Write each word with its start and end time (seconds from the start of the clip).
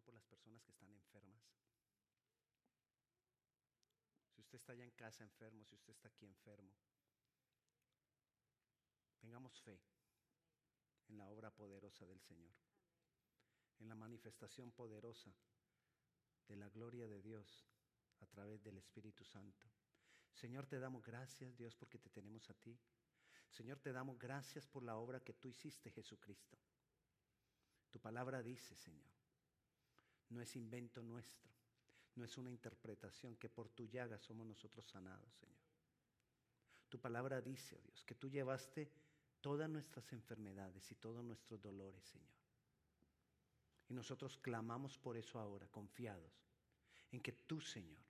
por 0.00 0.14
las 0.14 0.24
personas 0.24 0.62
que 0.62 0.72
están 0.72 0.90
enfermas. 0.92 1.42
Si 4.30 4.40
usted 4.40 4.56
está 4.56 4.72
allá 4.72 4.84
en 4.84 4.90
casa 4.92 5.24
enfermo, 5.24 5.64
si 5.64 5.74
usted 5.74 5.92
está 5.92 6.08
aquí 6.08 6.24
enfermo, 6.24 6.72
tengamos 9.18 9.60
fe 9.60 9.80
en 11.08 11.18
la 11.18 11.28
obra 11.28 11.50
poderosa 11.50 12.06
del 12.06 12.20
Señor, 12.20 12.54
en 13.78 13.88
la 13.88 13.94
manifestación 13.94 14.72
poderosa 14.72 15.34
de 16.48 16.56
la 16.56 16.68
gloria 16.68 17.06
de 17.06 17.20
Dios 17.20 17.66
a 18.20 18.26
través 18.26 18.62
del 18.62 18.78
Espíritu 18.78 19.24
Santo. 19.24 19.70
Señor, 20.32 20.66
te 20.66 20.78
damos 20.78 21.04
gracias, 21.04 21.56
Dios, 21.56 21.76
porque 21.76 21.98
te 21.98 22.08
tenemos 22.08 22.48
a 22.48 22.54
ti. 22.54 22.78
Señor, 23.50 23.78
te 23.80 23.92
damos 23.92 24.18
gracias 24.18 24.66
por 24.66 24.82
la 24.82 24.96
obra 24.96 25.20
que 25.20 25.34
tú 25.34 25.48
hiciste, 25.48 25.90
Jesucristo. 25.90 26.58
Tu 27.90 28.00
palabra 28.00 28.42
dice, 28.42 28.74
Señor, 28.74 29.11
no 30.32 30.40
es 30.40 30.56
invento 30.56 31.02
nuestro, 31.02 31.50
no 32.16 32.24
es 32.24 32.36
una 32.36 32.50
interpretación 32.50 33.36
que 33.36 33.48
por 33.48 33.68
tu 33.68 33.86
llaga 33.86 34.18
somos 34.18 34.46
nosotros 34.46 34.86
sanados, 34.86 35.32
Señor. 35.34 35.60
Tu 36.88 37.00
palabra 37.00 37.40
dice, 37.40 37.76
oh 37.76 37.82
Dios, 37.82 38.04
que 38.04 38.14
tú 38.14 38.28
llevaste 38.28 38.90
todas 39.40 39.68
nuestras 39.68 40.12
enfermedades 40.12 40.90
y 40.90 40.94
todos 40.94 41.24
nuestros 41.24 41.60
dolores, 41.60 42.04
Señor. 42.04 42.42
Y 43.88 43.94
nosotros 43.94 44.38
clamamos 44.38 44.98
por 44.98 45.16
eso 45.16 45.38
ahora, 45.38 45.68
confiados 45.68 46.32
en 47.10 47.20
que 47.20 47.32
tú, 47.32 47.60
Señor, 47.60 48.02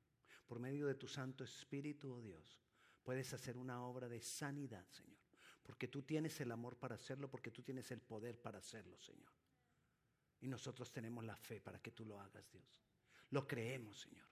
por 0.46 0.60
medio 0.60 0.86
de 0.86 0.94
tu 0.94 1.08
Santo 1.08 1.44
Espíritu, 1.44 2.12
oh 2.12 2.20
Dios, 2.20 2.60
puedes 3.02 3.32
hacer 3.32 3.56
una 3.56 3.82
obra 3.82 4.08
de 4.08 4.20
sanidad, 4.20 4.86
Señor. 4.90 5.20
Porque 5.62 5.88
tú 5.88 6.02
tienes 6.02 6.40
el 6.40 6.50
amor 6.52 6.76
para 6.76 6.96
hacerlo, 6.96 7.30
porque 7.30 7.50
tú 7.50 7.62
tienes 7.62 7.90
el 7.90 8.00
poder 8.00 8.40
para 8.40 8.58
hacerlo, 8.58 8.98
Señor. 9.00 9.32
Y 10.42 10.48
nosotros 10.48 10.90
tenemos 10.92 11.24
la 11.24 11.36
fe 11.36 11.60
para 11.60 11.80
que 11.80 11.92
tú 11.92 12.04
lo 12.04 12.20
hagas, 12.20 12.50
Dios. 12.50 12.84
Lo 13.30 13.46
creemos, 13.46 14.00
Señor. 14.00 14.26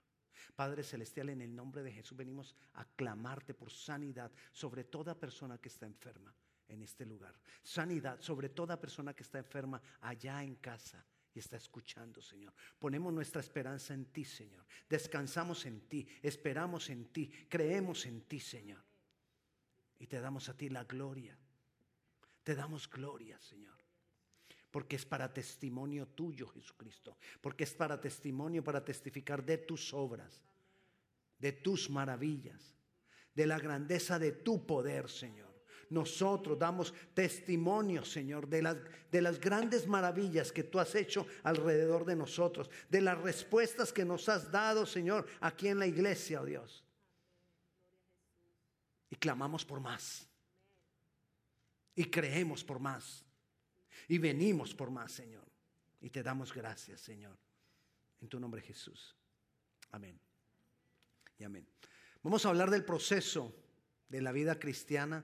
Padre 0.55 0.83
Celestial, 0.83 1.29
en 1.29 1.41
el 1.41 1.55
nombre 1.55 1.83
de 1.83 1.91
Jesús 1.91 2.17
venimos 2.17 2.55
a 2.73 2.85
clamarte 2.85 3.53
por 3.53 3.71
sanidad 3.71 4.31
sobre 4.51 4.83
toda 4.83 5.17
persona 5.17 5.57
que 5.57 5.69
está 5.69 5.85
enferma 5.85 6.33
en 6.67 6.81
este 6.81 7.05
lugar. 7.05 7.33
Sanidad 7.63 8.19
sobre 8.21 8.49
toda 8.49 8.79
persona 8.79 9.13
que 9.13 9.23
está 9.23 9.39
enferma 9.39 9.81
allá 10.01 10.43
en 10.43 10.55
casa 10.55 11.05
y 11.33 11.39
está 11.39 11.57
escuchando, 11.57 12.21
Señor. 12.21 12.53
Ponemos 12.77 13.13
nuestra 13.13 13.41
esperanza 13.41 13.93
en 13.93 14.05
ti, 14.05 14.25
Señor. 14.25 14.65
Descansamos 14.89 15.65
en 15.65 15.81
ti, 15.87 16.07
esperamos 16.21 16.89
en 16.89 17.05
ti, 17.05 17.31
creemos 17.49 18.05
en 18.05 18.21
ti, 18.23 18.39
Señor. 18.39 18.83
Y 19.99 20.07
te 20.07 20.19
damos 20.19 20.49
a 20.49 20.57
ti 20.57 20.69
la 20.69 20.83
gloria. 20.83 21.37
Te 22.43 22.55
damos 22.55 22.89
gloria, 22.89 23.39
Señor. 23.39 23.80
Porque 24.71 24.95
es 24.95 25.05
para 25.05 25.31
testimonio 25.33 26.07
tuyo, 26.07 26.47
Jesucristo. 26.47 27.17
Porque 27.41 27.65
es 27.65 27.73
para 27.73 27.99
testimonio, 27.99 28.63
para 28.63 28.83
testificar 28.83 29.43
de 29.43 29.57
tus 29.57 29.93
obras, 29.93 30.41
de 31.37 31.51
tus 31.51 31.89
maravillas, 31.89 32.73
de 33.35 33.45
la 33.45 33.59
grandeza 33.59 34.17
de 34.17 34.31
tu 34.31 34.65
poder, 34.65 35.09
Señor. 35.09 35.51
Nosotros 35.89 36.57
damos 36.57 36.93
testimonio, 37.13 38.05
Señor, 38.05 38.47
de 38.47 38.61
las, 38.61 38.77
de 39.11 39.21
las 39.21 39.41
grandes 39.41 39.85
maravillas 39.87 40.53
que 40.53 40.63
tú 40.63 40.79
has 40.79 40.95
hecho 40.95 41.27
alrededor 41.43 42.05
de 42.05 42.15
nosotros, 42.15 42.69
de 42.89 43.01
las 43.01 43.17
respuestas 43.17 43.91
que 43.91 44.05
nos 44.05 44.29
has 44.29 44.49
dado, 44.49 44.85
Señor, 44.85 45.27
aquí 45.41 45.67
en 45.67 45.79
la 45.79 45.87
iglesia, 45.87 46.41
oh 46.41 46.45
Dios. 46.45 46.85
Y 49.09 49.17
clamamos 49.17 49.65
por 49.65 49.81
más. 49.81 50.25
Y 51.93 52.05
creemos 52.05 52.63
por 52.63 52.79
más. 52.79 53.25
Y 54.11 54.17
venimos 54.17 54.75
por 54.75 54.91
más, 54.91 55.13
Señor. 55.13 55.45
Y 56.01 56.09
te 56.09 56.21
damos 56.21 56.53
gracias, 56.53 56.99
Señor. 56.99 57.37
En 58.19 58.27
tu 58.27 58.41
nombre, 58.41 58.61
Jesús. 58.61 59.15
Amén. 59.89 60.19
Y 61.39 61.45
amén. 61.45 61.65
Vamos 62.21 62.45
a 62.45 62.49
hablar 62.49 62.69
del 62.69 62.83
proceso 62.83 63.55
de 64.09 64.21
la 64.21 64.33
vida 64.33 64.59
cristiana 64.59 65.23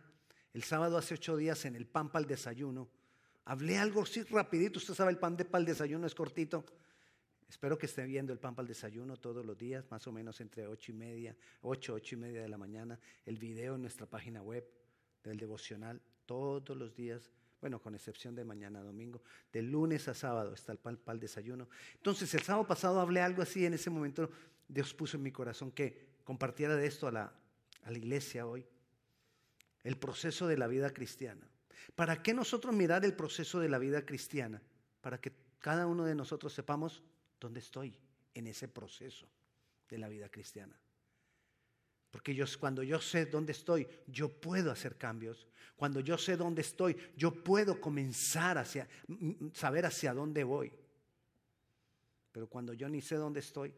el 0.53 0.63
sábado 0.63 0.97
hace 0.97 1.15
ocho 1.15 1.35
días 1.35 1.65
en 1.65 1.75
el 1.75 1.85
pan 1.85 2.09
para 2.09 2.23
el 2.23 2.29
desayuno. 2.29 2.87
Hablé 3.43 3.77
algo 3.77 4.03
así 4.03 4.23
rapidito. 4.23 4.79
Usted 4.79 4.93
sabe, 4.93 5.11
el 5.11 5.19
pan 5.19 5.35
de 5.35 5.43
para 5.43 5.59
el 5.59 5.65
desayuno 5.65 6.07
es 6.07 6.15
cortito. 6.15 6.63
Espero 7.49 7.77
que 7.77 7.87
esté 7.87 8.05
viendo 8.05 8.31
el 8.31 8.39
pan 8.39 8.55
para 8.55 8.63
el 8.63 8.69
desayuno 8.69 9.17
todos 9.17 9.45
los 9.45 9.57
días, 9.57 9.83
más 9.91 10.07
o 10.07 10.13
menos 10.13 10.39
entre 10.39 10.65
ocho 10.65 10.93
y 10.93 10.95
media, 10.95 11.35
ocho, 11.59 11.95
ocho 11.95 12.15
y 12.15 12.19
media 12.19 12.41
de 12.41 12.47
la 12.47 12.57
mañana. 12.57 12.97
El 13.25 13.37
video 13.37 13.75
en 13.75 13.81
nuestra 13.81 14.05
página 14.05 14.41
web 14.41 14.65
del 15.25 15.37
devocional 15.37 16.01
todos 16.25 16.77
los 16.77 16.95
días. 16.95 17.29
Bueno, 17.59 17.81
con 17.81 17.95
excepción 17.95 18.35
de 18.35 18.43
mañana 18.43 18.81
domingo, 18.81 19.23
de 19.51 19.61
lunes 19.63 20.07
a 20.07 20.13
sábado 20.13 20.53
está 20.53 20.71
el 20.71 20.77
pan 20.77 20.97
para 20.97 21.15
el 21.15 21.19
desayuno. 21.19 21.67
Entonces, 21.95 22.33
el 22.35 22.43
sábado 22.43 22.67
pasado 22.67 22.99
hablé 22.99 23.21
algo 23.21 23.41
así, 23.41 23.65
en 23.65 23.73
ese 23.73 23.89
momento 23.89 24.29
Dios 24.67 24.93
puso 24.93 25.17
en 25.17 25.23
mi 25.23 25.31
corazón 25.31 25.71
que 25.71 26.17
compartiera 26.23 26.75
de 26.75 26.85
esto 26.85 27.07
a 27.07 27.11
la, 27.11 27.33
a 27.83 27.91
la 27.91 27.97
iglesia 27.97 28.45
hoy 28.45 28.65
el 29.83 29.97
proceso 29.97 30.47
de 30.47 30.57
la 30.57 30.67
vida 30.67 30.89
cristiana. 30.91 31.49
¿Para 31.95 32.21
qué 32.21 32.33
nosotros 32.33 32.75
mirar 32.75 33.05
el 33.05 33.13
proceso 33.13 33.59
de 33.59 33.69
la 33.69 33.79
vida 33.79 34.05
cristiana? 34.05 34.61
Para 35.01 35.19
que 35.19 35.31
cada 35.59 35.87
uno 35.87 36.03
de 36.03 36.13
nosotros 36.13 36.53
sepamos 36.53 37.03
dónde 37.39 37.61
estoy 37.61 37.97
en 38.33 38.47
ese 38.47 38.67
proceso 38.67 39.27
de 39.89 39.97
la 39.97 40.09
vida 40.09 40.29
cristiana. 40.29 40.77
Porque 42.11 42.33
yo, 42.33 42.45
cuando 42.59 42.83
yo 42.83 42.99
sé 43.01 43.25
dónde 43.25 43.51
estoy, 43.51 43.87
yo 44.07 44.29
puedo 44.29 44.71
hacer 44.71 44.97
cambios. 44.97 45.47
Cuando 45.75 45.99
yo 45.99 46.17
sé 46.17 46.37
dónde 46.37 46.61
estoy, 46.61 46.97
yo 47.15 47.43
puedo 47.43 47.79
comenzar 47.79 48.57
a 48.57 48.65
saber 49.53 49.85
hacia 49.85 50.13
dónde 50.13 50.43
voy. 50.43 50.73
Pero 52.31 52.47
cuando 52.47 52.73
yo 52.73 52.89
ni 52.89 53.01
sé 53.01 53.15
dónde 53.15 53.39
estoy, 53.39 53.73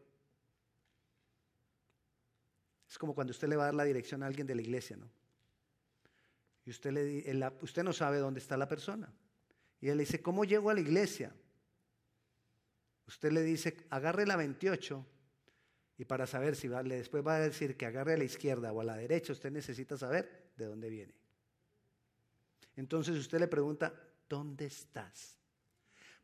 es 2.88 2.98
como 2.98 3.14
cuando 3.14 3.30
usted 3.30 3.48
le 3.48 3.56
va 3.56 3.64
a 3.64 3.66
dar 3.66 3.74
la 3.74 3.84
dirección 3.84 4.22
a 4.22 4.26
alguien 4.26 4.46
de 4.46 4.54
la 4.54 4.62
iglesia, 4.62 4.96
¿no? 4.96 5.08
Y 6.64 6.70
usted, 6.70 6.92
le, 6.92 7.52
usted 7.62 7.82
no 7.82 7.92
sabe 7.92 8.18
dónde 8.18 8.40
está 8.40 8.56
la 8.56 8.68
persona. 8.68 9.12
Y 9.80 9.88
él 9.88 9.96
le 9.96 10.04
dice, 10.04 10.20
¿cómo 10.20 10.44
llego 10.44 10.70
a 10.70 10.74
la 10.74 10.80
iglesia? 10.80 11.34
Usted 13.06 13.32
le 13.32 13.42
dice, 13.42 13.76
agarre 13.90 14.26
la 14.26 14.36
28 14.36 15.06
y 16.00 16.06
para 16.06 16.26
saber 16.26 16.56
si 16.56 16.66
va, 16.66 16.82
después 16.82 17.22
va 17.26 17.36
a 17.36 17.40
decir 17.40 17.76
que 17.76 17.84
agarre 17.84 18.14
a 18.14 18.16
la 18.16 18.24
izquierda 18.24 18.72
o 18.72 18.80
a 18.80 18.84
la 18.84 18.96
derecha, 18.96 19.34
usted 19.34 19.50
necesita 19.50 19.98
saber 19.98 20.52
de 20.56 20.64
dónde 20.64 20.88
viene. 20.88 21.12
Entonces 22.74 23.18
usted 23.18 23.38
le 23.38 23.48
pregunta, 23.48 23.92
¿dónde 24.26 24.64
estás? 24.64 25.36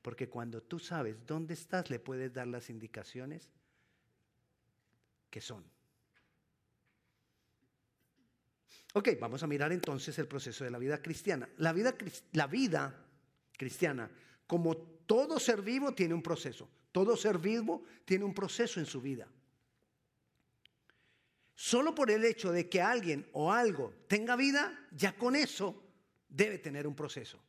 Porque 0.01 0.31
cuando 0.31 0.63
tú 0.63 0.79
sabes 0.79 1.27
dónde 1.27 1.53
estás, 1.53 1.91
le 1.91 1.99
puedes 1.99 2.33
dar 2.33 2.47
las 2.47 2.71
indicaciones 2.71 3.51
que 5.29 5.43
son. 5.43 5.63
Ok, 8.95 9.11
vamos 9.21 9.43
a 9.43 9.47
mirar 9.47 9.73
entonces 9.73 10.19
el 10.19 10.27
proceso 10.27 10.65
de 10.65 10.71
la 10.71 10.79
vida 10.79 11.03
cristiana. 11.03 11.51
La 11.59 11.75
vida, 11.75 11.95
la 12.33 12.47
vida 12.47 12.95
cristiana, 13.59 14.11
como 14.47 14.75
todo 14.75 15.39
ser 15.39 15.61
vivo, 15.61 15.93
tiene 15.93 16.15
un 16.15 16.23
proceso. 16.23 16.67
Todo 16.93 17.15
ser 17.15 17.37
vivo 17.37 17.85
tiene 18.07 18.25
un 18.25 18.33
proceso 18.33 18.81
en 18.81 18.87
su 18.87 19.03
vida. 19.03 19.29
Solo 21.57 21.95
por 21.95 22.11
el 22.11 22.23
hecho 22.25 22.53
de 22.53 22.69
que 22.69 22.83
alguien 22.83 23.27
o 23.33 23.51
algo 23.51 23.95
tenga 24.07 24.37
vida, 24.37 24.87
ya 24.93 25.17
con 25.17 25.35
eso 25.35 25.83
debe 26.29 26.59
tener 26.59 26.87
un 26.87 26.95
proceso. 26.95 27.43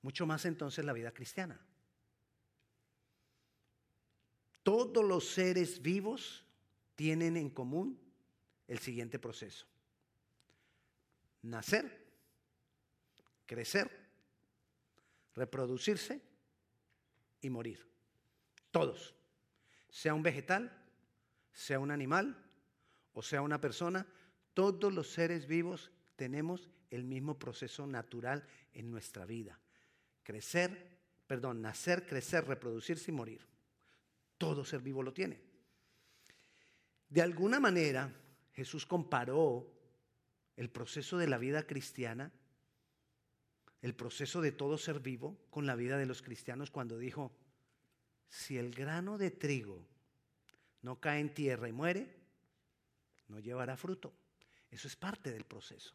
Mucho 0.00 0.24
más 0.24 0.46
entonces 0.46 0.82
la 0.82 0.94
vida 0.94 1.12
cristiana. 1.12 1.60
Todos 4.62 5.04
los 5.04 5.28
seres 5.28 5.82
vivos 5.82 6.42
tienen 6.94 7.36
en 7.36 7.50
común 7.50 8.00
el 8.66 8.78
siguiente 8.78 9.18
proceso. 9.18 9.66
Nacer, 11.42 12.02
crecer, 13.44 13.90
reproducirse 15.34 16.22
y 17.42 17.50
morir. 17.50 17.86
Todos. 18.70 19.14
Sea 19.90 20.14
un 20.14 20.22
vegetal, 20.22 20.85
sea 21.56 21.80
un 21.80 21.90
animal 21.90 22.36
o 23.14 23.22
sea 23.22 23.40
una 23.40 23.58
persona, 23.58 24.06
todos 24.52 24.92
los 24.92 25.08
seres 25.08 25.46
vivos 25.46 25.90
tenemos 26.16 26.68
el 26.90 27.04
mismo 27.04 27.38
proceso 27.38 27.86
natural 27.86 28.46
en 28.74 28.90
nuestra 28.90 29.24
vida. 29.24 29.58
Crecer, 30.22 30.98
perdón, 31.26 31.62
nacer, 31.62 32.06
crecer, 32.06 32.46
reproducirse 32.46 33.10
y 33.10 33.14
morir. 33.14 33.46
Todo 34.36 34.66
ser 34.66 34.82
vivo 34.82 35.02
lo 35.02 35.14
tiene. 35.14 35.40
De 37.08 37.22
alguna 37.22 37.58
manera, 37.58 38.12
Jesús 38.52 38.84
comparó 38.84 39.72
el 40.56 40.68
proceso 40.68 41.16
de 41.16 41.28
la 41.28 41.38
vida 41.38 41.66
cristiana, 41.66 42.30
el 43.80 43.94
proceso 43.94 44.42
de 44.42 44.52
todo 44.52 44.76
ser 44.76 45.00
vivo, 45.00 45.38
con 45.48 45.64
la 45.64 45.74
vida 45.74 45.96
de 45.96 46.06
los 46.06 46.20
cristianos 46.20 46.70
cuando 46.70 46.98
dijo, 46.98 47.32
si 48.28 48.58
el 48.58 48.74
grano 48.74 49.16
de 49.16 49.30
trigo 49.30 49.95
no 50.86 51.00
cae 51.00 51.18
en 51.18 51.34
tierra 51.34 51.68
y 51.68 51.72
muere, 51.72 52.06
no 53.26 53.40
llevará 53.40 53.76
fruto. 53.76 54.14
Eso 54.70 54.86
es 54.86 54.94
parte 54.94 55.32
del 55.32 55.44
proceso. 55.44 55.92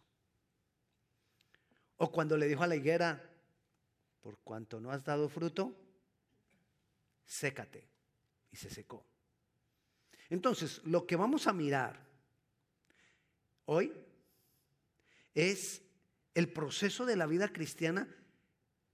O 1.95 2.11
cuando 2.11 2.35
le 2.35 2.45
dijo 2.45 2.61
a 2.61 2.67
la 2.67 2.75
higuera, 2.75 3.23
por 4.19 4.39
cuanto 4.39 4.81
no 4.81 4.91
has 4.91 5.01
dado 5.05 5.29
fruto, 5.29 5.73
sécate. 7.25 7.87
Y 8.51 8.57
se 8.57 8.69
secó. 8.69 9.05
Entonces, 10.29 10.81
lo 10.83 11.07
que 11.07 11.15
vamos 11.15 11.47
a 11.47 11.53
mirar 11.53 11.97
hoy 13.63 13.93
es 15.33 15.83
el 16.33 16.51
proceso 16.51 17.05
de 17.05 17.15
la 17.15 17.27
vida 17.27 17.47
cristiana 17.53 18.13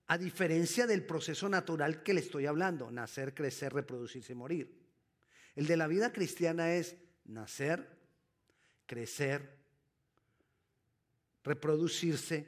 a 0.06 0.20
diferencia 0.20 0.86
del 0.86 1.08
proceso 1.08 1.50
natural 1.50 2.04
que 2.04 2.14
le 2.14 2.20
estoy 2.20 2.46
hablando, 2.46 2.92
nacer, 2.92 3.34
crecer, 3.34 3.74
reproducirse, 3.74 4.36
morir. 4.36 4.77
El 5.58 5.66
de 5.66 5.76
la 5.76 5.88
vida 5.88 6.14
cristiana 6.14 6.76
es 6.76 6.96
nacer, 7.26 7.90
crecer, 8.86 9.58
reproducirse 11.44 12.48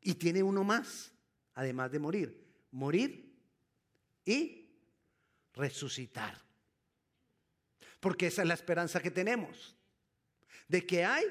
y 0.00 0.14
tiene 0.14 0.42
uno 0.42 0.64
más, 0.64 1.12
además 1.54 1.92
de 1.92 2.00
morir, 2.00 2.44
morir 2.72 3.32
y 4.24 4.72
resucitar. 5.54 6.36
Porque 8.00 8.26
esa 8.26 8.42
es 8.42 8.48
la 8.48 8.54
esperanza 8.54 9.00
que 9.00 9.12
tenemos, 9.12 9.76
de 10.66 10.84
que 10.84 11.04
hay 11.04 11.26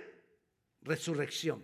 resurrección. 0.81 1.61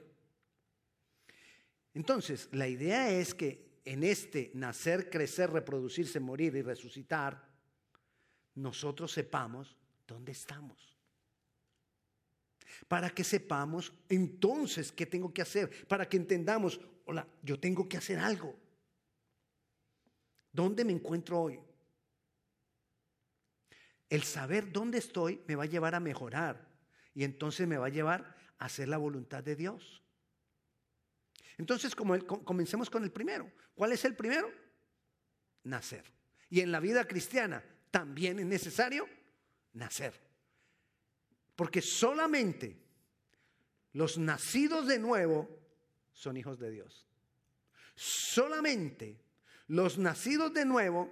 Entonces, 1.94 2.50
la 2.52 2.68
idea 2.68 3.12
es 3.12 3.34
que 3.34 3.80
en 3.86 4.04
este 4.04 4.52
nacer, 4.56 5.10
crecer, 5.10 5.52
reproducirse, 5.52 6.20
morir 6.20 6.54
y 6.58 6.62
resucitar, 6.62 7.47
nosotros 8.58 9.12
sepamos 9.12 9.76
dónde 10.08 10.32
estamos. 10.32 10.98
Para 12.88 13.10
que 13.12 13.24
sepamos 13.24 13.94
entonces 14.10 14.92
qué 14.92 15.06
tengo 15.06 15.34
que 15.34 15.42
hacer, 15.42 15.88
para 15.88 16.10
que 16.10 16.18
entendamos, 16.18 16.80
hola, 17.06 17.26
yo 17.44 17.60
tengo 17.60 17.88
que 17.88 17.98
hacer 17.98 18.20
algo. 18.20 18.56
¿Dónde 20.52 20.84
me 20.84 20.92
encuentro 20.92 21.40
hoy? 21.40 21.60
El 24.10 24.24
saber 24.24 24.72
dónde 24.72 24.98
estoy 24.98 25.44
me 25.48 25.56
va 25.56 25.64
a 25.64 25.68
llevar 25.68 25.94
a 25.94 26.00
mejorar 26.00 26.68
y 27.14 27.24
entonces 27.24 27.68
me 27.68 27.78
va 27.78 27.88
a 27.88 27.90
llevar 27.90 28.36
a 28.58 28.66
hacer 28.66 28.88
la 28.88 28.98
voluntad 28.98 29.44
de 29.44 29.56
Dios. 29.56 30.02
Entonces, 31.58 31.96
como 31.96 32.18
comencemos 32.26 32.90
con 32.90 33.04
el 33.04 33.12
primero. 33.12 33.52
¿Cuál 33.76 33.92
es 33.92 34.04
el 34.06 34.16
primero? 34.16 34.52
Nacer. 35.64 36.04
Y 36.50 36.62
en 36.62 36.72
la 36.72 36.80
vida 36.80 37.06
cristiana 37.08 37.64
también 37.98 38.38
es 38.38 38.46
necesario 38.46 39.10
nacer. 39.74 40.14
Porque 41.56 41.82
solamente 41.82 42.78
los 43.94 44.20
nacidos 44.20 44.86
de 44.86 45.00
nuevo 45.00 45.50
son 46.14 46.38
hijos 46.38 46.60
de 46.60 46.70
Dios. 46.70 47.08
Solamente 47.96 49.20
los 49.66 49.98
nacidos 49.98 50.54
de 50.54 50.64
nuevo 50.64 51.12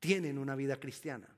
tienen 0.00 0.38
una 0.38 0.56
vida 0.56 0.80
cristiana. 0.80 1.28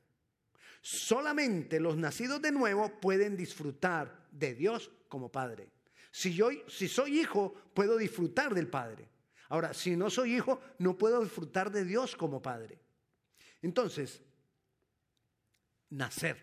Solamente 0.82 1.81
los 1.81 1.96
nacidos 1.96 2.40
de 2.40 2.52
nuevo 2.52 3.00
pueden 3.00 3.37
disfrutar 3.37 4.29
de 4.31 4.55
Dios 4.55 4.88
como 5.08 5.32
Padre. 5.32 5.69
Si, 6.12 6.32
yo, 6.32 6.50
si 6.69 6.87
soy 6.87 7.19
hijo, 7.19 7.56
puedo 7.75 7.96
disfrutar 7.99 8.55
del 8.55 8.69
Padre. 8.69 9.08
Ahora, 9.49 9.75
si 9.75 9.96
no 9.96 10.08
soy 10.08 10.37
hijo, 10.37 10.61
no 10.79 10.96
puedo 10.96 11.25
disfrutar 11.25 11.73
de 11.73 11.85
Dios 11.85 12.14
como 12.14 12.40
Padre. 12.40 12.79
Entonces, 13.62 14.23
nacer. 15.90 16.37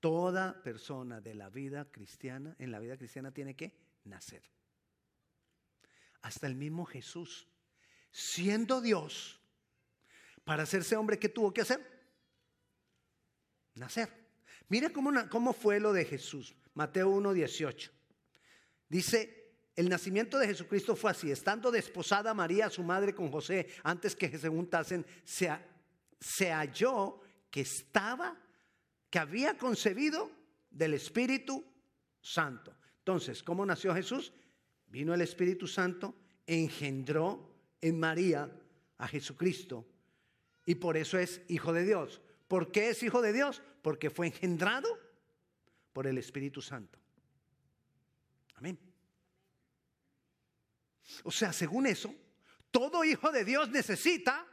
Toda 0.00 0.62
persona 0.62 1.20
de 1.20 1.34
la 1.34 1.48
vida 1.48 1.90
cristiana, 1.90 2.54
en 2.58 2.70
la 2.70 2.78
vida 2.78 2.96
cristiana, 2.96 3.32
tiene 3.32 3.56
que 3.56 3.74
nacer. 4.04 4.42
Hasta 6.22 6.46
el 6.46 6.54
mismo 6.54 6.84
Jesús, 6.84 7.48
siendo 8.10 8.80
Dios, 8.80 9.40
para 10.44 10.64
hacerse 10.64 10.96
hombre, 10.96 11.18
¿qué 11.18 11.28
tuvo 11.28 11.52
que 11.52 11.62
hacer? 11.62 11.80
Nacer. 13.74 14.10
Mira 14.68 14.90
cómo, 14.90 15.10
cómo 15.30 15.52
fue 15.52 15.80
lo 15.80 15.92
de 15.92 16.04
Jesús. 16.04 16.54
Mateo 16.74 17.10
1.18. 17.10 17.90
Dice, 18.88 19.44
el 19.76 19.88
nacimiento 19.88 20.38
de 20.38 20.46
Jesucristo 20.46 20.94
fue 20.94 21.10
así. 21.10 21.30
Estando 21.30 21.70
desposada 21.70 22.34
María, 22.34 22.70
su 22.70 22.82
madre, 22.82 23.14
con 23.14 23.30
José, 23.30 23.68
antes 23.82 24.14
que 24.14 24.38
se 24.38 24.48
juntasen, 24.48 25.04
se, 25.24 25.50
se 26.24 26.50
halló 26.50 27.20
que 27.50 27.60
estaba, 27.60 28.34
que 29.10 29.18
había 29.18 29.58
concebido 29.58 30.30
del 30.70 30.94
Espíritu 30.94 31.64
Santo. 32.20 32.74
Entonces, 32.98 33.42
¿cómo 33.42 33.66
nació 33.66 33.94
Jesús? 33.94 34.32
Vino 34.86 35.12
el 35.12 35.20
Espíritu 35.20 35.66
Santo, 35.66 36.14
engendró 36.46 37.54
en 37.80 38.00
María 38.00 38.50
a 38.96 39.06
Jesucristo 39.06 39.86
y 40.64 40.76
por 40.76 40.96
eso 40.96 41.18
es 41.18 41.42
hijo 41.48 41.74
de 41.74 41.84
Dios. 41.84 42.22
¿Por 42.48 42.72
qué 42.72 42.88
es 42.88 43.02
hijo 43.02 43.20
de 43.20 43.34
Dios? 43.34 43.62
Porque 43.82 44.08
fue 44.08 44.28
engendrado 44.28 44.88
por 45.92 46.06
el 46.06 46.16
Espíritu 46.16 46.62
Santo. 46.62 46.98
Amén. 48.54 48.78
O 51.24 51.30
sea, 51.30 51.52
según 51.52 51.86
eso, 51.86 52.14
todo 52.70 53.04
hijo 53.04 53.30
de 53.30 53.44
Dios 53.44 53.68
necesita 53.68 54.46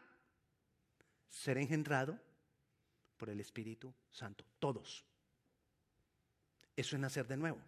ser 1.31 1.57
engendrado 1.57 2.19
por 3.17 3.29
el 3.29 3.39
Espíritu 3.39 3.93
Santo. 4.11 4.45
Todos. 4.59 5.03
Eso 6.75 6.95
es 6.95 7.01
nacer 7.01 7.27
de 7.27 7.37
nuevo. 7.37 7.59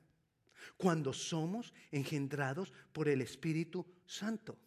Cuando 0.77 1.13
somos 1.13 1.73
engendrados 1.91 2.71
por 2.91 3.07
el 3.07 3.21
Espíritu 3.21 3.85
Santo. 4.05 4.57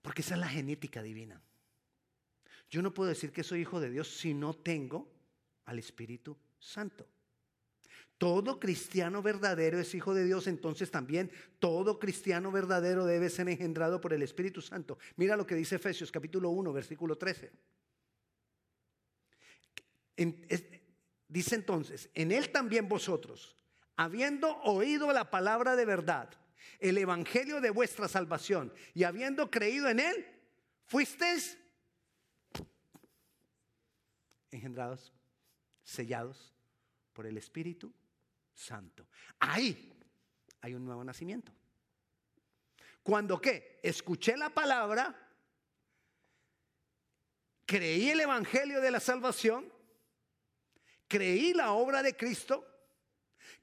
Porque 0.00 0.22
esa 0.22 0.34
es 0.34 0.40
la 0.40 0.48
genética 0.48 1.02
divina. 1.02 1.40
Yo 2.70 2.82
no 2.82 2.94
puedo 2.94 3.08
decir 3.08 3.32
que 3.32 3.44
soy 3.44 3.60
hijo 3.60 3.80
de 3.80 3.90
Dios 3.90 4.08
si 4.08 4.34
no 4.34 4.54
tengo 4.54 5.12
al 5.64 5.78
Espíritu 5.78 6.36
Santo. 6.58 7.06
Todo 8.22 8.60
cristiano 8.60 9.20
verdadero 9.20 9.80
es 9.80 9.96
hijo 9.96 10.14
de 10.14 10.24
Dios, 10.24 10.46
entonces 10.46 10.92
también 10.92 11.28
todo 11.58 11.98
cristiano 11.98 12.52
verdadero 12.52 13.04
debe 13.04 13.28
ser 13.28 13.48
engendrado 13.48 14.00
por 14.00 14.12
el 14.12 14.22
Espíritu 14.22 14.62
Santo. 14.62 14.96
Mira 15.16 15.36
lo 15.36 15.44
que 15.44 15.56
dice 15.56 15.74
Efesios 15.74 16.12
capítulo 16.12 16.50
1, 16.50 16.72
versículo 16.72 17.18
13. 17.18 17.50
dice 21.26 21.54
entonces, 21.56 22.10
en 22.14 22.30
él 22.30 22.52
también 22.52 22.88
vosotros, 22.88 23.56
habiendo 23.96 24.56
oído 24.58 25.12
la 25.12 25.28
palabra 25.28 25.74
de 25.74 25.84
verdad, 25.84 26.30
el 26.78 26.98
evangelio 26.98 27.60
de 27.60 27.70
vuestra 27.70 28.06
salvación, 28.06 28.72
y 28.94 29.02
habiendo 29.02 29.50
creído 29.50 29.88
en 29.88 29.98
él, 29.98 30.24
fuisteis 30.84 31.58
engendrados, 34.52 35.12
sellados 35.82 36.54
por 37.12 37.26
el 37.26 37.36
Espíritu 37.36 37.92
Santo. 38.54 39.08
Ahí 39.38 39.92
hay 40.60 40.74
un 40.74 40.84
nuevo 40.84 41.02
nacimiento. 41.04 41.52
Cuando 43.02 43.40
qué? 43.40 43.80
Escuché 43.82 44.36
la 44.36 44.50
palabra, 44.50 45.14
creí 47.66 48.10
el 48.10 48.20
Evangelio 48.20 48.80
de 48.80 48.90
la 48.90 49.00
salvación, 49.00 49.72
creí 51.08 51.52
la 51.52 51.72
obra 51.72 52.02
de 52.02 52.16
Cristo, 52.16 52.64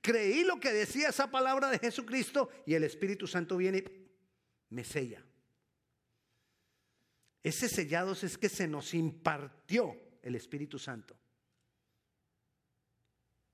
creí 0.02 0.44
lo 0.44 0.60
que 0.60 0.74
decía 0.74 1.10
esa 1.10 1.32
palabra 1.32 1.70
de 1.70 1.80
Jesucristo 1.80 2.50
y 2.66 2.74
el 2.74 2.84
Espíritu 2.84 3.28
Santo 3.28 3.56
viene 3.56 3.78
y 3.78 4.10
me 4.70 4.84
sella. 4.84 5.24
Ese 7.42 7.70
sellados 7.70 8.24
es 8.26 8.38
que 8.38 8.50
se 8.50 8.68
nos 8.68 8.94
impartió 8.94 9.96
el 10.22 10.36
Espíritu 10.36 10.78
Santo. 10.78 11.18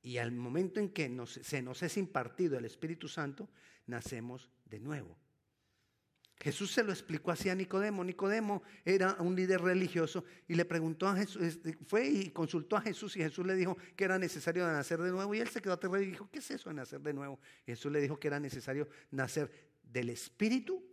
Y 0.06 0.20
al 0.20 0.32
momento 0.32 0.80
en 0.80 0.90
que 0.90 1.12
se 1.26 1.64
nos 1.64 1.82
es 1.82 1.98
impartido 1.98 2.60
el 2.60 2.66
Espíritu 2.66 3.08
Santo, 3.08 3.50
nacemos 3.88 4.52
de 4.66 4.80
nuevo. 4.80 5.18
Jesús 6.38 6.72
se 6.72 6.84
lo 6.84 6.92
explicó 6.92 7.32
así 7.32 7.50
a 7.50 7.56
Nicodemo. 7.56 8.04
Nicodemo 8.04 8.62
era 8.84 9.16
un 9.16 9.36
líder 9.36 9.62
religioso 9.62 10.24
y 10.48 10.54
le 10.54 10.64
preguntó 10.64 11.08
a 11.08 11.16
Jesús, 11.16 11.60
fue 11.88 12.08
y 12.08 12.30
consultó 12.30 12.78
a 12.78 12.82
Jesús 12.82 13.18
y 13.18 13.22
Jesús 13.22 13.48
le 13.48 13.56
dijo 13.56 13.78
que 13.96 14.04
era 14.04 14.20
necesario 14.20 14.68
nacer 14.68 15.02
de 15.02 15.10
nuevo 15.10 15.34
y 15.34 15.40
él 15.40 15.48
se 15.48 15.60
quedó 15.60 15.74
aterrado 15.74 16.04
y 16.04 16.12
dijo, 16.12 16.30
¿qué 16.32 16.38
es 16.38 16.52
eso 16.52 16.70
de 16.70 16.76
nacer 16.76 17.02
de 17.02 17.12
nuevo? 17.12 17.40
Y 17.64 17.72
Jesús 17.72 17.92
le 17.92 18.00
dijo 18.00 18.20
que 18.20 18.28
era 18.28 18.40
necesario 18.40 18.88
nacer 19.10 19.50
del 19.82 20.12
Espíritu 20.12 20.86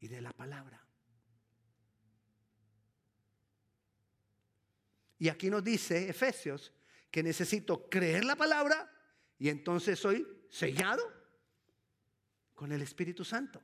y 0.00 0.08
de 0.08 0.20
la 0.20 0.34
palabra. 0.34 0.87
Y 5.18 5.28
aquí 5.28 5.50
nos 5.50 5.64
dice 5.64 6.08
Efesios 6.08 6.72
que 7.10 7.22
necesito 7.22 7.88
creer 7.88 8.24
la 8.24 8.36
palabra 8.36 8.90
y 9.38 9.48
entonces 9.48 9.98
soy 9.98 10.26
sellado 10.48 11.02
con 12.54 12.72
el 12.72 12.82
Espíritu 12.82 13.24
Santo. 13.24 13.62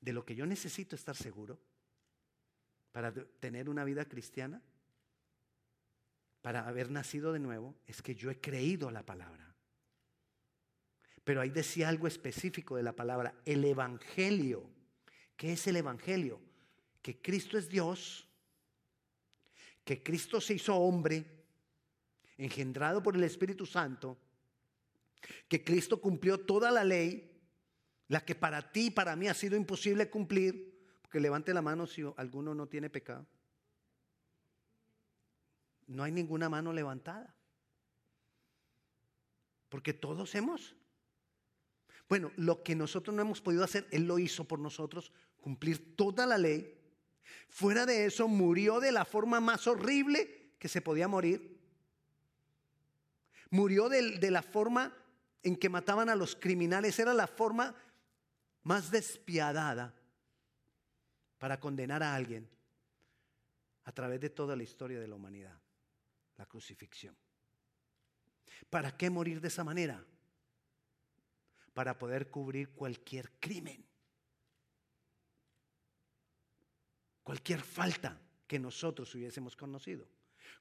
De 0.00 0.12
lo 0.12 0.24
que 0.24 0.34
yo 0.34 0.46
necesito 0.46 0.94
estar 0.94 1.16
seguro 1.16 1.58
para 2.92 3.12
tener 3.12 3.68
una 3.68 3.84
vida 3.84 4.04
cristiana, 4.06 4.62
para 6.40 6.66
haber 6.66 6.90
nacido 6.90 7.32
de 7.32 7.40
nuevo, 7.40 7.74
es 7.86 8.02
que 8.02 8.14
yo 8.14 8.30
he 8.30 8.40
creído 8.40 8.90
la 8.90 9.04
palabra. 9.04 9.54
Pero 11.24 11.40
ahí 11.40 11.50
decía 11.50 11.88
algo 11.88 12.06
específico 12.06 12.76
de 12.76 12.84
la 12.84 12.94
palabra, 12.94 13.34
el 13.44 13.64
Evangelio. 13.64 14.70
¿Qué 15.36 15.54
es 15.54 15.66
el 15.66 15.76
Evangelio? 15.76 16.40
Que 17.02 17.20
Cristo 17.20 17.58
es 17.58 17.68
Dios, 17.68 18.25
que 19.86 20.02
Cristo 20.02 20.40
se 20.40 20.54
hizo 20.54 20.74
hombre, 20.74 21.24
engendrado 22.36 23.00
por 23.00 23.14
el 23.14 23.22
Espíritu 23.22 23.64
Santo, 23.64 24.18
que 25.46 25.62
Cristo 25.62 26.00
cumplió 26.00 26.40
toda 26.40 26.72
la 26.72 26.82
ley, 26.82 27.40
la 28.08 28.24
que 28.24 28.34
para 28.34 28.72
ti 28.72 28.86
y 28.86 28.90
para 28.90 29.14
mí 29.14 29.28
ha 29.28 29.34
sido 29.34 29.56
imposible 29.56 30.10
cumplir, 30.10 30.76
porque 31.00 31.20
levante 31.20 31.54
la 31.54 31.62
mano 31.62 31.86
si 31.86 32.02
alguno 32.16 32.52
no 32.52 32.66
tiene 32.66 32.90
pecado. 32.90 33.28
No 35.86 36.02
hay 36.02 36.10
ninguna 36.10 36.48
mano 36.48 36.72
levantada. 36.72 37.36
Porque 39.68 39.94
todos 39.94 40.34
hemos. 40.34 40.74
Bueno, 42.08 42.32
lo 42.34 42.64
que 42.64 42.74
nosotros 42.74 43.14
no 43.14 43.22
hemos 43.22 43.40
podido 43.40 43.62
hacer, 43.62 43.86
Él 43.92 44.08
lo 44.08 44.18
hizo 44.18 44.48
por 44.48 44.58
nosotros, 44.58 45.12
cumplir 45.40 45.94
toda 45.94 46.26
la 46.26 46.38
ley. 46.38 46.75
Fuera 47.48 47.86
de 47.86 48.06
eso, 48.06 48.28
murió 48.28 48.80
de 48.80 48.92
la 48.92 49.04
forma 49.04 49.40
más 49.40 49.66
horrible 49.66 50.54
que 50.58 50.68
se 50.68 50.80
podía 50.80 51.08
morir. 51.08 51.58
Murió 53.50 53.88
de, 53.88 54.18
de 54.18 54.30
la 54.30 54.42
forma 54.42 54.96
en 55.42 55.56
que 55.56 55.68
mataban 55.68 56.08
a 56.08 56.16
los 56.16 56.36
criminales. 56.36 56.98
Era 56.98 57.14
la 57.14 57.26
forma 57.26 57.74
más 58.62 58.90
despiadada 58.90 59.94
para 61.38 61.60
condenar 61.60 62.02
a 62.02 62.14
alguien 62.14 62.48
a 63.84 63.92
través 63.92 64.20
de 64.20 64.30
toda 64.30 64.56
la 64.56 64.64
historia 64.64 64.98
de 64.98 65.06
la 65.06 65.14
humanidad, 65.14 65.56
la 66.36 66.46
crucifixión. 66.46 67.16
¿Para 68.68 68.96
qué 68.96 69.10
morir 69.10 69.40
de 69.40 69.48
esa 69.48 69.62
manera? 69.62 70.04
Para 71.72 71.96
poder 71.96 72.30
cubrir 72.30 72.70
cualquier 72.70 73.30
crimen, 73.38 73.86
cualquier 77.26 77.60
falta 77.60 78.16
que 78.46 78.56
nosotros 78.56 79.12
hubiésemos 79.16 79.56
conocido. 79.56 80.06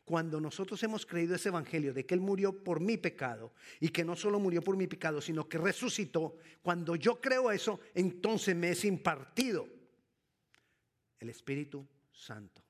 Cuando 0.03 0.41
nosotros 0.41 0.81
hemos 0.81 1.05
creído 1.05 1.35
ese 1.35 1.49
evangelio 1.49 1.93
de 1.93 2.07
que 2.07 2.15
Él 2.15 2.21
murió 2.21 2.63
por 2.63 2.79
mi 2.79 2.97
pecado 2.97 3.53
y 3.79 3.89
que 3.89 4.03
no 4.03 4.15
solo 4.15 4.39
murió 4.39 4.63
por 4.63 4.75
mi 4.75 4.87
pecado, 4.87 5.21
sino 5.21 5.47
que 5.47 5.59
resucitó, 5.59 6.37
cuando 6.63 6.95
yo 6.95 7.21
creo 7.21 7.51
eso, 7.51 7.79
entonces 7.93 8.55
me 8.55 8.71
es 8.71 8.83
impartido 8.83 9.69
el 11.19 11.29
Espíritu 11.29 11.87
Santo. 12.11 12.63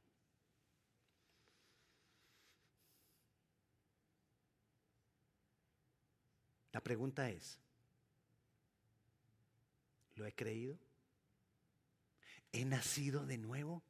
La 6.73 6.81
pregunta 6.81 7.29
es, 7.29 7.61
¿lo 10.15 10.25
he 10.25 10.33
creído? 10.33 10.84
¿He 12.55 12.63
nacido 12.63 13.25
de 13.25 13.37
nuevo? 13.37 13.83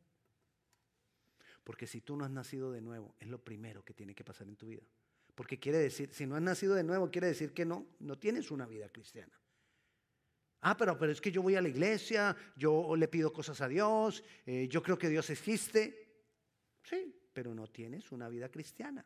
Porque 1.63 1.85
si 1.85 2.01
tú 2.01 2.17
no 2.17 2.25
has 2.25 2.31
nacido 2.31 2.71
de 2.71 2.81
nuevo, 2.81 3.15
es 3.19 3.27
lo 3.27 3.37
primero 3.37 3.85
que 3.85 3.93
tiene 3.93 4.15
que 4.15 4.23
pasar 4.23 4.47
en 4.47 4.55
tu 4.55 4.65
vida. 4.65 4.81
Porque 5.35 5.59
quiere 5.59 5.77
decir, 5.77 6.11
si 6.11 6.25
no 6.25 6.35
has 6.35 6.41
nacido 6.41 6.73
de 6.73 6.83
nuevo, 6.83 7.11
quiere 7.11 7.27
decir 7.27 7.53
que 7.53 7.63
no, 7.63 7.85
no 7.99 8.17
tienes 8.17 8.49
una 8.49 8.65
vida 8.65 8.89
cristiana. 8.89 9.39
Ah, 10.61 10.75
pero, 10.75 10.97
pero 10.97 11.11
es 11.11 11.21
que 11.21 11.31
yo 11.31 11.43
voy 11.43 11.53
a 11.53 11.61
la 11.61 11.69
iglesia, 11.69 12.35
yo 12.55 12.95
le 12.95 13.07
pido 13.07 13.31
cosas 13.31 13.61
a 13.61 13.67
Dios, 13.67 14.23
eh, 14.47 14.67
yo 14.67 14.81
creo 14.81 14.97
que 14.97 15.09
Dios 15.09 15.29
existe. 15.29 16.23
Sí, 16.81 17.15
pero 17.33 17.53
no 17.53 17.67
tienes 17.67 18.11
una 18.11 18.29
vida 18.29 18.49
cristiana. 18.49 19.05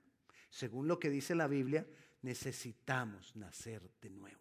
Según 0.50 0.88
lo 0.88 0.98
que 0.98 1.10
dice 1.10 1.36
la 1.36 1.48
Biblia, 1.48 1.86
necesitamos 2.22 3.36
nacer 3.36 3.92
de 4.00 4.10
nuevo. 4.10 4.39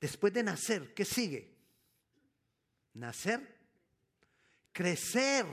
Después 0.00 0.32
de 0.32 0.42
nacer, 0.42 0.92
¿qué 0.94 1.04
sigue? 1.04 1.55
Nacer 2.96 3.56
crecer. 4.76 5.46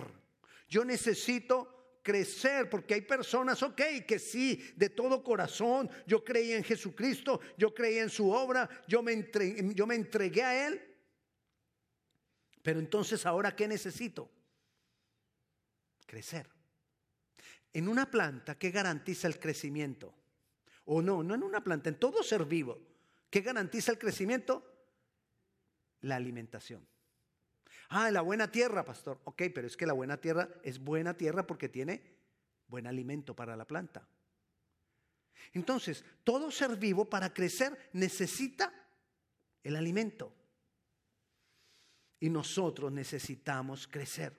Yo 0.67 0.83
necesito 0.83 2.01
crecer 2.03 2.69
porque 2.69 2.95
hay 2.95 3.01
personas, 3.01 3.63
ok, 3.63 3.81
que 4.05 4.19
sí, 4.19 4.73
de 4.75 4.89
todo 4.89 5.23
corazón, 5.23 5.89
yo 6.05 6.25
creí 6.25 6.51
en 6.51 6.63
Jesucristo, 6.65 7.39
yo 7.57 7.73
creí 7.73 7.99
en 7.99 8.09
su 8.09 8.29
obra, 8.29 8.69
yo 8.85 9.01
me 9.01 9.13
entregué, 9.13 9.73
yo 9.73 9.87
me 9.87 9.95
entregué 9.95 10.43
a 10.43 10.67
Él. 10.67 10.81
Pero 12.61 12.79
entonces 12.79 13.25
ahora, 13.25 13.55
¿qué 13.55 13.65
necesito? 13.65 14.29
Crecer. 16.05 16.49
En 17.71 17.87
una 17.87 18.11
planta, 18.11 18.59
¿qué 18.59 18.71
garantiza 18.71 19.27
el 19.29 19.39
crecimiento? 19.39 20.13
O 20.85 21.01
no, 21.01 21.23
no 21.23 21.33
en 21.33 21.43
una 21.43 21.63
planta, 21.63 21.87
en 21.87 21.97
todo 21.97 22.23
ser 22.23 22.43
vivo. 22.43 22.77
¿Qué 23.29 23.39
garantiza 23.39 23.93
el 23.93 23.97
crecimiento? 23.97 24.69
La 26.01 26.17
alimentación. 26.17 26.85
Ah, 27.89 28.09
la 28.11 28.21
buena 28.21 28.51
tierra, 28.51 28.83
pastor. 28.83 29.19
Ok, 29.25 29.43
pero 29.53 29.67
es 29.67 29.77
que 29.77 29.85
la 29.85 29.93
buena 29.93 30.17
tierra 30.17 30.49
es 30.63 30.79
buena 30.79 31.15
tierra 31.15 31.45
porque 31.45 31.69
tiene 31.69 32.01
buen 32.67 32.87
alimento 32.87 33.35
para 33.35 33.55
la 33.55 33.65
planta. 33.65 34.07
Entonces, 35.53 36.03
todo 36.23 36.49
ser 36.51 36.77
vivo 36.77 37.05
para 37.05 37.33
crecer 37.33 37.77
necesita 37.93 38.73
el 39.63 39.75
alimento. 39.75 40.33
Y 42.19 42.29
nosotros 42.29 42.91
necesitamos 42.91 43.87
crecer. 43.87 44.33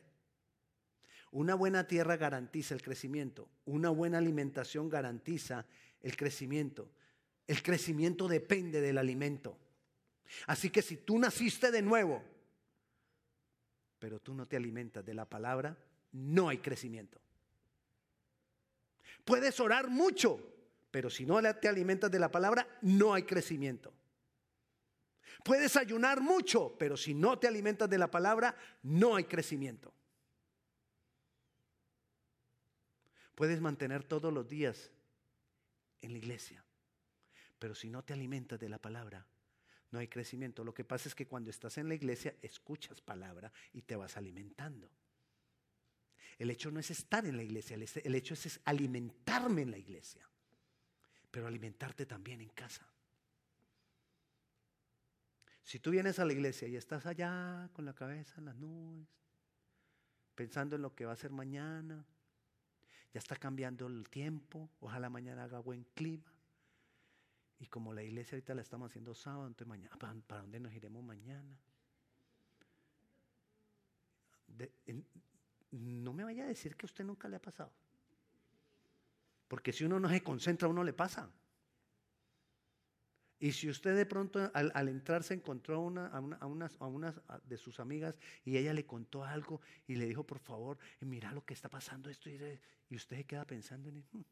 Una 1.31 1.55
buena 1.55 1.87
tierra 1.87 2.17
garantiza 2.17 2.75
el 2.75 2.83
crecimiento. 2.83 3.49
Una 3.67 3.91
buena 3.91 4.19
alimentación 4.19 4.89
garantiza 4.89 5.67
el 6.01 6.17
crecimiento. 6.17 6.91
El 7.47 7.63
crecimiento 7.63 8.29
depende 8.29 8.81
del 8.81 8.99
alimento. 8.99 9.59
Así 10.47 10.71
que 10.71 10.81
si 10.81 10.97
tú 10.97 11.19
naciste 11.19 11.71
de 11.71 11.83
nuevo, 11.83 12.23
pero 14.05 14.21
tú 14.21 14.35
no 14.35 14.47
te 14.47 14.59
alimentas 14.59 15.03
de 15.03 15.15
la 15.15 15.25
palabra, 15.25 15.75
no 16.13 16.51
hay 16.51 16.59
crecimiento. 16.59 17.19
Puedes 19.25 19.59
orar 19.61 19.89
mucho, 19.89 20.39
pero 20.91 21.09
si 21.09 21.25
no 21.25 21.41
te 21.59 21.69
alimentas 21.69 22.11
de 22.11 22.19
la 22.19 22.31
palabra, 22.31 22.69
no 22.83 23.15
hay 23.15 23.23
crecimiento. 23.23 23.95
Puedes 25.43 25.75
ayunar 25.79 26.21
mucho, 26.21 26.77
pero 26.79 26.99
si 26.99 27.15
no 27.15 27.39
te 27.39 27.49
alimentas 27.49 27.89
de 27.89 27.97
la 27.97 28.11
palabra, 28.11 28.55
no 28.83 29.17
hay 29.17 29.25
crecimiento. 29.25 29.91
Puedes 33.35 33.59
mantener 33.63 34.05
todos 34.05 34.31
los 34.31 34.47
días 34.47 34.91
en 36.03 36.13
la 36.13 36.19
iglesia, 36.19 36.63
pero 37.59 37.75
si 37.75 37.89
no 37.89 38.05
te 38.05 38.13
alimentas 38.13 38.61
de 38.61 38.69
la 38.69 38.77
palabra, 38.77 39.27
no 39.95 40.01
hay 40.01 40.09
crecimiento. 40.09 40.65
Lo 40.65 40.75
que 40.75 40.85
pasa 40.85 41.09
es 41.09 41.15
que 41.15 41.29
cuando 41.29 41.51
estás 41.51 41.79
en 41.79 41.89
la 41.89 41.95
iglesia 41.95 42.35
escuchas 42.43 43.01
palabra 43.01 43.53
y 43.73 43.83
te 43.83 43.95
vas 43.95 44.17
alimentando. 44.17 44.91
El 46.37 46.51
hecho 46.51 46.73
no 46.73 46.81
es 46.81 46.91
estar 46.91 47.25
en 47.25 47.37
la 47.37 47.45
iglesia, 47.45 47.77
el 47.77 48.15
hecho 48.17 48.35
es, 48.35 48.61
alimentarme 48.65 49.63
en 49.63 49.71
la 49.71 49.79
iglesia, 49.79 50.29
pero 51.31 51.47
alimentarte 51.47 52.07
también 52.07 52.41
en 52.41 52.49
casa. 52.49 52.85
Si 55.63 55.79
tú 55.79 55.93
vienes 55.93 56.19
a 56.19 56.25
la 56.25 56.33
iglesia 56.33 56.67
y 56.67 56.75
estás 56.75 57.07
allá 57.07 57.71
con 57.73 57.85
la 57.85 57.95
cabeza 57.95 58.35
en 58.39 58.47
las 58.47 58.57
nubes, 58.57 59.07
pensando 60.35 60.75
en 60.75 60.83
lo 60.83 60.93
que 60.97 61.07
va 61.07 61.13
a 61.13 61.17
ser 61.17 61.31
mañana, 61.31 62.05
ya 63.13 63.21
está 63.21 63.37
cambiando 63.37 63.87
el 63.87 64.09
tiempo, 64.09 64.69
ojalá 64.81 65.09
mañana 65.09 65.45
haga 65.45 65.61
buen 65.61 65.85
clima, 65.95 66.34
y 67.59 67.67
como 67.67 67.93
la 67.93 68.03
iglesia 68.03 68.37
ahorita 68.37 68.55
la 68.55 68.63
estamos 68.63 68.91
haciendo 68.91 69.15
sábado, 69.15 69.47
entonces 69.47 69.69
mañana, 69.69 69.97
¿para, 69.97 70.41
dónde 70.43 70.61
nos 70.61 70.73
iremos 70.73 71.03
mañana? 71.05 71.57
no 75.73 76.13
me 76.13 76.23
vaya 76.23 76.45
a 76.45 76.47
decir 76.47 76.77
que 76.77 76.87
a 76.87 76.87
usted 76.87 77.05
nunca 77.05 77.29
le 77.29 77.37
ha 77.37 77.43
pasado. 77.43 77.73
Porque 79.49 79.73
si 79.73 79.85
uno 79.85 79.99
no 79.99 80.09
se 80.09 80.23
concentra, 80.23 80.67
a 80.67 80.71
uno 80.71 80.85
le 80.85 80.93
pasa. 80.93 81.29
Y 83.41 83.53
si 83.53 83.69
usted 83.69 83.97
de 83.97 84.07
pronto 84.07 84.51
al, 84.55 84.89
entrar 84.89 85.23
se 85.23 85.35
encontró 85.35 85.81
una, 85.81 86.07
a, 86.07 86.21
una, 86.21 86.37
a, 86.79 86.87
una, 86.87 87.15
de 87.45 87.59
sus 87.59 87.79
amigas 87.81 88.15
y 88.45 88.57
ella 88.57 88.73
le 88.73 88.87
contó 88.87 89.25
algo 89.25 89.61
y 89.87 89.97
le 89.97 90.07
dijo, 90.07 90.25
por 90.25 90.39
favor, 90.39 90.79
mira 91.01 91.33
lo 91.33 91.45
que 91.45 91.53
está 91.53 91.69
pasando 91.69 92.09
esto, 92.09 92.31
y, 92.31 92.97
usted 92.97 93.17
se 93.17 93.25
queda 93.25 93.45
pensando 93.45 93.89
en 93.89 93.99
eso. 93.99 94.25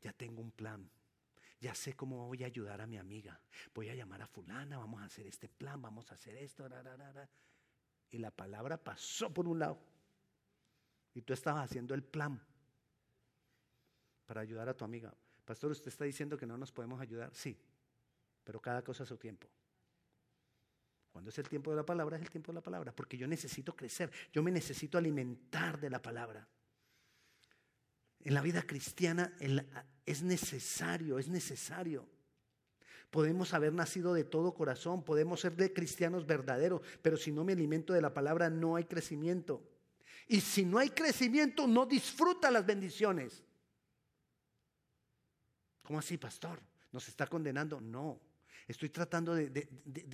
Ya 0.00 0.12
tengo 0.12 0.40
un 0.40 0.50
plan. 0.50 0.88
Ya 1.60 1.74
sé 1.74 1.94
cómo 1.94 2.26
voy 2.26 2.42
a 2.42 2.46
ayudar 2.46 2.80
a 2.80 2.86
mi 2.86 2.96
amiga. 2.96 3.38
Voy 3.74 3.90
a 3.90 3.94
llamar 3.94 4.22
a 4.22 4.26
fulana, 4.26 4.78
vamos 4.78 5.02
a 5.02 5.04
hacer 5.04 5.26
este 5.26 5.48
plan, 5.48 5.80
vamos 5.80 6.10
a 6.10 6.14
hacer 6.14 6.36
esto. 6.36 6.66
Y 8.10 8.18
la 8.18 8.30
palabra 8.30 8.82
pasó 8.82 9.32
por 9.32 9.46
un 9.46 9.58
lado. 9.58 9.78
Y 11.12 11.22
tú 11.22 11.32
estabas 11.32 11.64
haciendo 11.64 11.92
el 11.94 12.02
plan 12.02 12.40
para 14.26 14.40
ayudar 14.40 14.68
a 14.68 14.74
tu 14.74 14.84
amiga. 14.84 15.12
Pastor, 15.44 15.72
usted 15.72 15.88
está 15.88 16.04
diciendo 16.04 16.36
que 16.38 16.46
no 16.46 16.56
nos 16.56 16.72
podemos 16.72 17.00
ayudar. 17.00 17.34
Sí, 17.34 17.58
pero 18.44 18.60
cada 18.60 18.82
cosa 18.82 19.02
a 19.02 19.06
su 19.06 19.18
tiempo. 19.18 19.48
Cuando 21.12 21.30
es 21.30 21.38
el 21.38 21.48
tiempo 21.48 21.70
de 21.70 21.76
la 21.76 21.84
palabra, 21.84 22.16
es 22.16 22.22
el 22.22 22.30
tiempo 22.30 22.52
de 22.52 22.56
la 22.56 22.62
palabra, 22.62 22.94
porque 22.94 23.18
yo 23.18 23.26
necesito 23.26 23.74
crecer, 23.74 24.10
yo 24.32 24.42
me 24.42 24.50
necesito 24.50 24.96
alimentar 24.96 25.80
de 25.80 25.90
la 25.90 26.00
palabra. 26.00 26.46
En 28.22 28.34
la 28.34 28.42
vida 28.42 28.62
cristiana 28.62 29.32
es 30.06 30.22
necesario, 30.22 31.18
es 31.18 31.28
necesario. 31.28 32.06
Podemos 33.10 33.54
haber 33.54 33.72
nacido 33.72 34.14
de 34.14 34.24
todo 34.24 34.54
corazón, 34.54 35.02
podemos 35.02 35.40
ser 35.40 35.56
de 35.56 35.72
cristianos 35.72 36.26
verdaderos, 36.26 36.82
pero 37.02 37.16
si 37.16 37.32
no 37.32 37.44
me 37.44 37.52
alimento 37.52 37.92
de 37.92 38.02
la 38.02 38.14
palabra 38.14 38.50
no 38.50 38.76
hay 38.76 38.84
crecimiento. 38.84 39.62
Y 40.28 40.40
si 40.40 40.64
no 40.64 40.78
hay 40.78 40.90
crecimiento, 40.90 41.66
no 41.66 41.86
disfruta 41.86 42.50
las 42.50 42.64
bendiciones. 42.64 43.42
¿Cómo 45.82 45.98
así, 45.98 46.18
pastor? 46.18 46.60
¿Nos 46.92 47.08
está 47.08 47.26
condenando? 47.26 47.80
No. 47.80 48.20
Estoy 48.68 48.90
tratando 48.90 49.34
de, 49.34 49.50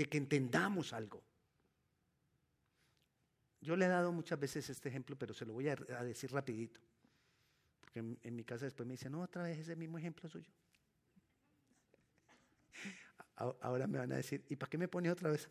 que 0.08 0.16
entendamos 0.16 0.94
algo. 0.94 1.22
Yo 3.60 3.76
le 3.76 3.84
he 3.84 3.88
dado 3.88 4.10
muchas 4.10 4.40
veces 4.40 4.70
este 4.70 4.88
ejemplo, 4.88 5.16
pero 5.16 5.34
se 5.34 5.44
lo 5.44 5.52
voy 5.52 5.68
a, 5.68 5.76
decir 5.76 6.32
rapidito. 6.32 6.80
Porque 7.96 8.28
en, 8.28 8.36
mi 8.36 8.44
casa 8.44 8.66
después 8.66 8.86
me 8.86 8.92
dicen, 8.92 9.12
no, 9.12 9.22
otra 9.22 9.42
vez 9.42 9.58
ese 9.58 9.74
mismo 9.74 9.96
ejemplo 9.96 10.28
suyo. 10.28 10.50
Ahora 13.36 13.86
me 13.86 13.96
van 13.96 14.12
a 14.12 14.16
decir, 14.16 14.44
¿y 14.50 14.56
para 14.56 14.68
qué 14.68 14.76
me 14.76 14.86
pone 14.86 15.10
otra 15.10 15.30
vez? 15.30 15.48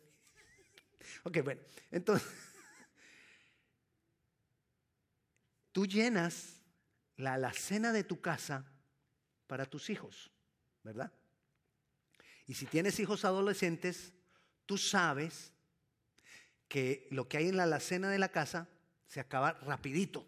ok, 1.24 1.40
bueno, 1.44 1.62
entonces, 1.90 2.28
tú 5.72 5.88
llenas 5.88 6.62
la 7.18 7.34
alacena 7.34 7.92
de 7.92 8.04
tu 8.04 8.22
casa 8.22 8.64
para 9.48 9.66
tus 9.66 9.90
hijos, 9.90 10.32
¿verdad? 10.84 11.12
Y 12.46 12.54
si 12.54 12.68
tienes 12.68 13.00
hijos 13.00 13.26
adolescentes, 13.26 14.14
tú 14.68 14.78
sabes 14.78 15.52
que 16.68 17.08
lo 17.10 17.28
que 17.28 17.38
hay 17.38 17.48
en 17.48 17.58
la 17.58 17.64
alacena 17.64 18.12
de 18.12 18.20
la 18.20 18.30
casa 18.30 18.70
se 19.08 19.20
acaba 19.20 19.54
rapidito. 19.54 20.28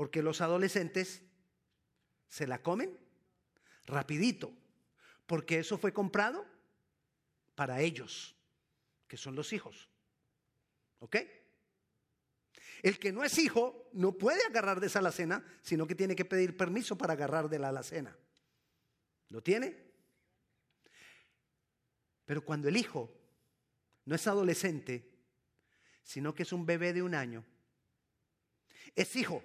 Porque 0.00 0.22
los 0.22 0.40
adolescentes 0.40 1.22
se 2.26 2.46
la 2.46 2.62
comen 2.62 2.98
rapidito 3.84 4.50
porque 5.26 5.58
eso 5.58 5.76
fue 5.76 5.92
comprado 5.92 6.46
para 7.54 7.82
ellos, 7.82 8.34
que 9.06 9.18
son 9.18 9.36
los 9.36 9.52
hijos. 9.52 9.90
¿Ok? 11.00 11.16
El 12.80 12.98
que 12.98 13.12
no 13.12 13.24
es 13.24 13.36
hijo 13.36 13.90
no 13.92 14.16
puede 14.16 14.42
agarrar 14.46 14.80
de 14.80 14.86
esa 14.86 15.00
alacena, 15.00 15.44
sino 15.60 15.86
que 15.86 15.94
tiene 15.94 16.16
que 16.16 16.24
pedir 16.24 16.56
permiso 16.56 16.96
para 16.96 17.12
agarrar 17.12 17.50
de 17.50 17.58
la 17.58 17.68
alacena. 17.68 18.16
¿Lo 19.28 19.42
tiene? 19.42 19.92
Pero 22.24 22.42
cuando 22.42 22.68
el 22.68 22.78
hijo 22.78 23.14
no 24.06 24.14
es 24.14 24.26
adolescente, 24.26 25.12
sino 26.02 26.34
que 26.34 26.44
es 26.44 26.54
un 26.54 26.64
bebé 26.64 26.94
de 26.94 27.02
un 27.02 27.14
año, 27.14 27.44
es 28.96 29.14
hijo, 29.14 29.44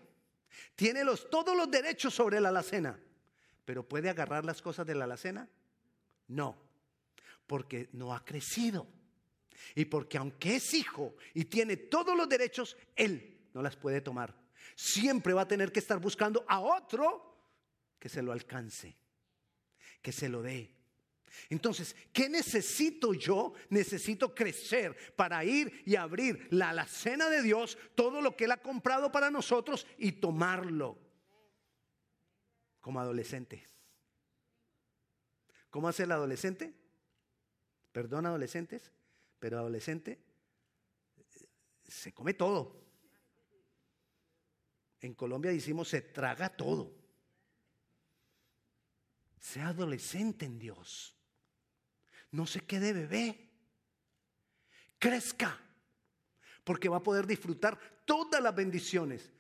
tiene 0.76 1.04
los, 1.04 1.30
todos 1.30 1.56
los 1.56 1.70
derechos 1.70 2.14
sobre 2.14 2.40
la 2.40 2.50
alacena, 2.50 3.00
pero 3.64 3.88
puede 3.88 4.10
agarrar 4.10 4.46
las 4.46 4.62
cosas 4.62 4.86
de 4.86 4.96
la 4.96 5.06
alacena 5.06 5.50
no, 6.28 6.58
porque 7.48 7.90
no 7.94 8.14
ha 8.14 8.24
crecido. 8.24 8.88
Y 9.74 9.86
porque 9.86 10.18
aunque 10.18 10.58
es 10.58 10.74
hijo 10.74 11.16
y 11.34 11.46
tiene 11.46 11.78
todos 11.78 12.16
los 12.16 12.28
derechos, 12.30 12.78
él 12.96 13.50
no 13.54 13.62
las 13.62 13.76
puede 13.76 14.02
tomar. 14.02 14.36
Siempre 14.76 15.34
va 15.34 15.42
a 15.42 15.48
tener 15.48 15.72
que 15.72 15.80
estar 15.80 16.00
buscando 16.00 16.46
a 16.48 16.60
otro 16.60 17.36
que 17.98 18.10
se 18.10 18.22
lo 18.22 18.32
alcance, 18.32 18.96
que 20.02 20.12
se 20.12 20.30
lo 20.30 20.42
dé. 20.42 20.75
Entonces, 21.50 21.96
¿qué 22.12 22.30
necesito 22.30 23.14
yo? 23.14 23.54
Necesito 23.70 24.34
crecer 24.34 25.16
para 25.16 25.44
ir 25.44 25.84
y 25.86 25.96
abrir 25.96 26.48
la 26.52 26.70
alacena 26.70 27.30
de 27.30 27.42
Dios, 27.42 27.78
todo 27.96 28.22
lo 28.22 28.36
que 28.36 28.46
Él 28.46 28.52
ha 28.52 28.62
comprado 28.62 29.12
para 29.12 29.32
nosotros 29.32 29.88
y 29.98 30.14
tomarlo 30.14 30.98
como 32.82 33.00
adolescente. 33.00 33.66
¿Cómo 35.70 35.88
hace 35.88 36.04
el 36.04 36.12
adolescente? 36.12 36.74
Perdón, 37.92 38.26
adolescentes, 38.26 38.92
pero 39.40 39.58
adolescente 39.58 40.20
se 41.88 42.14
come 42.14 42.34
todo. 42.34 42.84
En 45.02 45.14
Colombia 45.14 45.52
decimos 45.52 45.90
se 45.90 46.02
traga 46.02 46.50
todo. 46.50 46.96
Sea 49.40 49.68
adolescente 49.68 50.46
en 50.46 50.58
Dios. 50.58 51.15
No 52.36 52.46
se 52.46 52.60
quede 52.60 52.92
bebé. 52.92 53.50
Crezca. 55.00 55.58
Porque 56.66 56.90
va 56.90 56.98
a 56.98 57.04
poder 57.04 57.26
disfrutar 57.26 57.80
todas 58.04 58.44
las 58.44 58.54
bendiciones. 58.54 59.32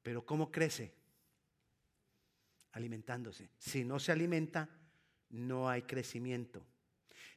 Pero 0.00 0.24
¿cómo 0.24 0.52
crece? 0.52 0.94
Alimentándose. 2.70 3.50
Si 3.58 3.82
no 3.82 3.98
se 3.98 4.12
alimenta, 4.12 4.68
no 5.30 5.68
hay 5.68 5.82
crecimiento. 5.82 6.64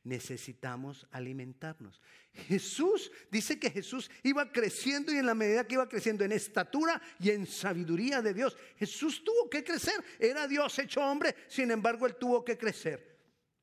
Necesitamos 0.03 1.07
alimentarnos. 1.09 1.99
Jesús 2.33 3.11
dice 3.31 3.59
que 3.59 3.71
Jesús 3.71 4.11
iba 4.21 4.51
creciendo 4.51 5.11
y 5.11 5.17
en 5.17 5.25
la 5.25 5.33
medida 5.33 5.65
que 5.65 5.73
iba 5.73 5.89
creciendo 5.89 6.23
en 6.23 6.33
estatura 6.33 7.01
y 7.19 7.31
en 7.31 7.47
sabiduría 7.47 8.21
de 8.21 8.35
Dios, 8.35 8.55
Jesús 8.77 9.23
tuvo 9.23 9.49
que 9.49 9.63
crecer. 9.63 10.03
Era 10.19 10.47
Dios 10.47 10.77
hecho 10.77 11.01
hombre, 11.01 11.35
sin 11.47 11.71
embargo, 11.71 12.05
él 12.05 12.15
tuvo 12.15 12.45
que 12.45 12.59
crecer. 12.59 13.16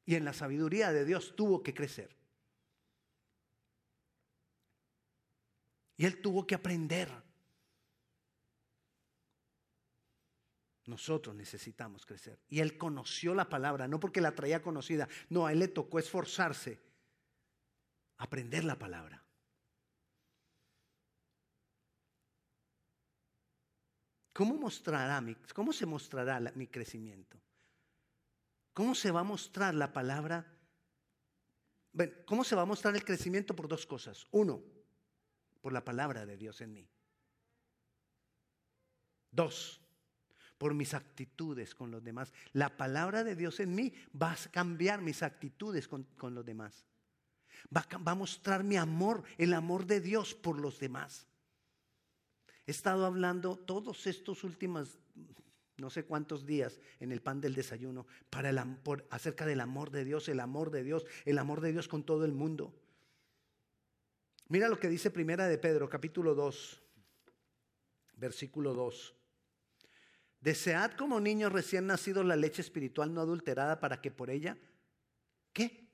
Y 0.07 0.15
en 0.17 0.25
la 0.25 0.33
sabiduría 0.33 0.93
de 0.93 1.05
Dios 1.05 1.35
tuvo 1.35 1.63
que 1.63 1.75
crecer. 1.75 2.15
Y 5.97 6.05
él 6.05 6.21
tuvo 6.21 6.47
que 6.47 6.55
aprender. 6.55 7.11
Nosotros 10.87 11.35
necesitamos 11.35 12.05
crecer. 12.05 12.39
Y 12.49 12.61
él 12.61 12.77
conoció 12.77 13.35
la 13.35 13.49
palabra, 13.49 13.89
no 13.89 13.99
porque 13.99 14.21
la 14.21 14.35
traía 14.35 14.61
conocida, 14.61 15.09
no, 15.31 15.47
a 15.47 15.53
él 15.53 15.61
le 15.61 15.69
tocó 15.69 15.99
esforzarse, 15.99 16.83
aprender 18.19 18.65
la 18.65 18.79
palabra. 18.79 19.25
¿Cómo, 24.35 24.57
mostrará 24.57 25.21
mi, 25.21 25.37
cómo 25.55 25.73
se 25.73 25.87
mostrará 25.87 26.41
mi 26.57 26.67
crecimiento? 26.67 27.41
¿Cómo 28.75 28.95
se 28.97 29.13
va 29.13 29.21
a 29.21 29.25
mostrar 29.25 29.75
la 29.75 29.93
palabra? 29.93 30.45
Bueno, 31.93 32.13
¿Cómo 32.27 32.43
se 32.43 32.57
va 32.57 32.63
a 32.63 32.67
mostrar 32.67 32.95
el 32.97 33.05
crecimiento? 33.05 33.55
Por 33.55 33.69
dos 33.69 33.87
cosas. 33.87 34.27
Uno, 34.33 34.63
por 35.63 35.73
la 35.73 35.85
palabra 35.85 36.27
de 36.27 36.37
Dios 36.37 36.61
en 36.61 36.75
mí. 36.75 36.89
Dos, 39.31 39.81
por 40.59 40.75
mis 40.75 40.93
actitudes 40.93 41.75
con 41.75 41.93
los 41.93 42.03
demás. 42.03 42.33
La 42.53 42.77
palabra 42.77 43.23
de 43.23 43.37
Dios 43.37 43.61
en 43.61 43.75
mí 43.75 43.93
va 44.21 44.33
a 44.33 44.37
cambiar 44.51 45.01
mis 45.03 45.23
actitudes 45.23 45.87
con, 45.87 46.07
los 46.35 46.45
demás. 46.45 46.85
Va 47.75 47.87
va 48.07 48.13
a 48.13 48.17
mostrar 48.17 48.65
mi 48.65 48.77
amor, 48.77 49.23
el 49.39 49.55
amor 49.55 49.87
de 49.87 50.01
Dios 50.01 50.35
por 50.35 50.59
los 50.59 50.81
demás. 50.81 51.29
He 52.67 52.73
estado 52.73 53.07
hablando 53.07 53.57
todos 53.57 54.07
estos 54.09 54.43
últimos 54.43 54.99
no 55.77 55.91
sé 55.91 56.05
cuántos 56.05 56.47
días 56.47 56.81
en 57.01 57.11
el 57.11 57.21
pan 57.21 57.41
del 57.41 57.55
desayuno 57.55 58.07
para 58.31 58.51
el, 58.51 58.61
por, 58.83 59.07
acerca 59.11 59.45
del 59.47 59.61
amor 59.61 59.91
de 59.91 60.05
Dios, 60.05 60.29
el 60.29 60.41
amor 60.41 60.71
de 60.71 60.85
Dios, 60.85 61.05
el 61.25 61.39
amor 61.39 61.61
de 61.61 61.73
Dios 61.73 61.89
con 61.89 62.05
todo 62.05 62.25
el 62.25 62.33
mundo. 62.33 62.75
Mira 64.49 64.69
lo 64.69 64.79
que 64.79 64.89
dice 64.89 65.11
Primera 65.11 65.49
de 65.49 65.59
Pedro, 65.59 65.89
capítulo 65.89 66.35
2, 66.35 66.83
versículo 68.17 68.75
2. 68.75 69.15
Desead 70.41 70.93
como 70.93 71.19
niños 71.21 71.53
recién 71.53 71.87
nacidos 71.87 72.25
la 72.25 72.37
leche 72.37 72.61
espiritual 72.61 73.13
no 73.13 73.21
adulterada 73.21 73.81
para 73.81 74.01
que 74.01 74.11
por 74.11 74.31
ella, 74.31 74.57
¿qué? 75.53 75.89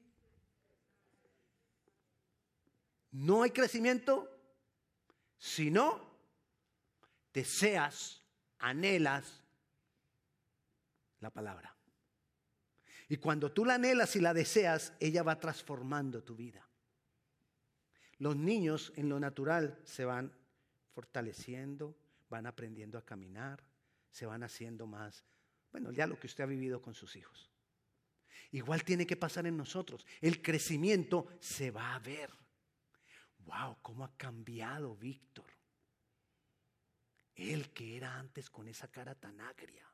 No 3.12 3.42
hay 3.42 3.50
crecimiento 3.50 4.28
si 5.38 5.70
no 5.70 6.10
deseas, 7.32 8.22
anhelas 8.58 9.40
la 11.20 11.30
palabra. 11.30 11.76
Y 13.08 13.16
cuando 13.16 13.52
tú 13.52 13.64
la 13.64 13.74
anhelas 13.74 14.14
y 14.16 14.20
la 14.20 14.34
deseas, 14.34 14.92
ella 15.00 15.22
va 15.22 15.40
transformando 15.40 16.22
tu 16.22 16.36
vida. 16.36 16.66
Los 18.18 18.36
niños 18.36 18.92
en 18.96 19.08
lo 19.08 19.18
natural 19.18 19.80
se 19.84 20.04
van 20.04 20.32
fortaleciendo, 20.92 21.96
van 22.28 22.46
aprendiendo 22.46 22.98
a 22.98 23.04
caminar, 23.04 23.64
se 24.10 24.26
van 24.26 24.42
haciendo 24.42 24.86
más, 24.86 25.24
bueno, 25.72 25.92
ya 25.92 26.06
lo 26.06 26.18
que 26.18 26.26
usted 26.26 26.44
ha 26.44 26.46
vivido 26.46 26.82
con 26.82 26.94
sus 26.94 27.16
hijos. 27.16 27.50
Igual 28.52 28.84
tiene 28.84 29.06
que 29.06 29.16
pasar 29.16 29.46
en 29.46 29.56
nosotros. 29.56 30.06
El 30.20 30.42
crecimiento 30.42 31.28
se 31.40 31.70
va 31.70 31.94
a 31.94 31.98
ver. 32.00 32.30
Wow, 33.38 33.78
cómo 33.80 34.04
ha 34.04 34.16
cambiado 34.16 34.96
Víctor. 34.96 35.46
Él 37.34 37.72
que 37.72 37.96
era 37.96 38.18
antes 38.18 38.50
con 38.50 38.68
esa 38.68 38.88
cara 38.88 39.14
tan 39.14 39.40
agria. 39.40 39.86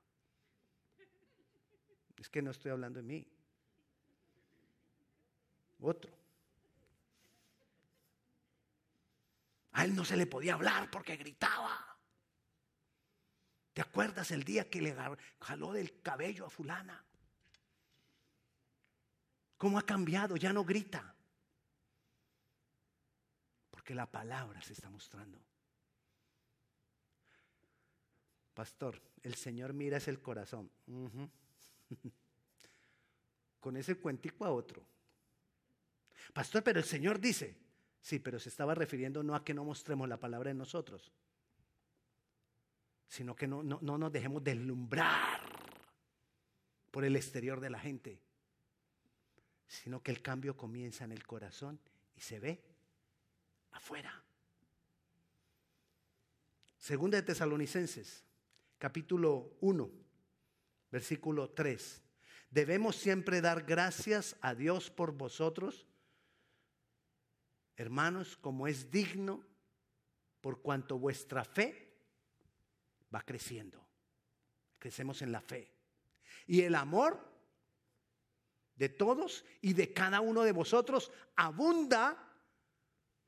Es 2.19 2.29
que 2.29 2.43
no 2.43 2.51
estoy 2.51 2.71
hablando 2.71 2.99
de 2.99 3.05
mí. 3.05 3.27
Otro. 5.81 6.13
A 9.73 9.85
él 9.85 9.95
no 9.95 10.05
se 10.05 10.17
le 10.17 10.27
podía 10.27 10.55
hablar 10.55 10.91
porque 10.91 11.17
gritaba. 11.17 11.97
¿Te 13.75 13.83
acuerdas 13.83 14.31
el 14.31 14.43
día 14.43 14.71
que 14.71 14.81
le 14.81 14.97
jaló 15.41 15.73
del 15.73 16.01
cabello 16.01 16.47
a 16.47 16.51
fulana? 16.51 17.05
¿Cómo 19.59 19.79
ha 19.79 19.83
cambiado? 19.85 20.37
Ya 20.37 20.53
no 20.53 20.65
grita. 20.65 21.15
Porque 23.71 23.95
la 23.95 24.11
palabra 24.11 24.63
se 24.63 24.73
está 24.73 24.89
mostrando. 24.89 25.39
Pastor, 28.55 29.03
el 29.23 29.35
Señor 29.35 29.75
mira 29.75 29.99
es 29.99 30.09
el 30.09 30.23
corazón. 30.23 30.71
Con 33.61 33.77
ese 33.77 33.97
cuentico 33.97 34.45
a 34.45 34.53
otro. 34.53 34.87
Pastor, 36.33 36.63
pero 36.63 36.79
el 36.79 36.85
Señor 36.85 37.21
dice, 37.21 37.57
sí, 38.01 38.19
pero 38.19 38.39
se 38.39 38.49
estaba 38.49 38.75
refiriendo 38.75 39.23
no 39.23 39.35
a 39.35 39.45
que 39.45 39.55
no 39.55 39.65
mostremos 39.65 40.09
la 40.09 40.19
palabra 40.19 40.51
en 40.51 40.59
nosotros, 40.59 41.13
sino 43.09 43.35
que 43.35 43.47
no, 43.47 43.63
no, 43.63 43.79
no 43.83 43.99
nos 43.99 44.13
dejemos 44.13 44.43
deslumbrar 44.43 45.41
por 46.91 47.05
el 47.05 47.17
exterior 47.17 47.61
de 47.61 47.71
la 47.71 47.79
gente, 47.79 48.21
sino 49.67 50.03
que 50.03 50.11
el 50.11 50.23
cambio 50.23 50.57
comienza 50.57 51.05
en 51.05 51.13
el 51.13 51.27
corazón 51.27 51.79
y 52.15 52.21
se 52.21 52.41
ve 52.41 52.63
afuera. 53.73 54.23
Segunda 56.79 57.17
de 57.17 57.23
Tesalonicenses, 57.23 58.25
capítulo 58.79 59.57
1, 59.61 59.91
versículo 60.97 61.51
3. 61.51 62.03
Debemos 62.49 62.97
siempre 62.97 63.43
dar 63.43 63.65
gracias 63.65 64.35
a 64.41 64.55
Dios 64.55 64.91
por 64.91 65.13
vosotros, 65.13 65.87
hermanos, 67.77 68.39
como 68.39 68.67
es 68.67 68.91
digno, 68.91 69.45
por 70.41 70.63
cuanto 70.63 70.99
vuestra 70.99 71.45
fe 71.45 72.01
va 73.15 73.21
creciendo. 73.21 73.87
Crecemos 74.79 75.21
en 75.21 75.33
la 75.33 75.43
fe. 75.43 75.71
Y 76.47 76.63
el 76.63 76.75
amor 76.75 77.31
de 78.75 78.89
todos 78.89 79.45
y 79.61 79.75
de 79.75 79.93
cada 79.93 80.23
uno 80.23 80.45
de 80.45 80.53
vosotros 80.53 81.13
abunda 81.37 82.17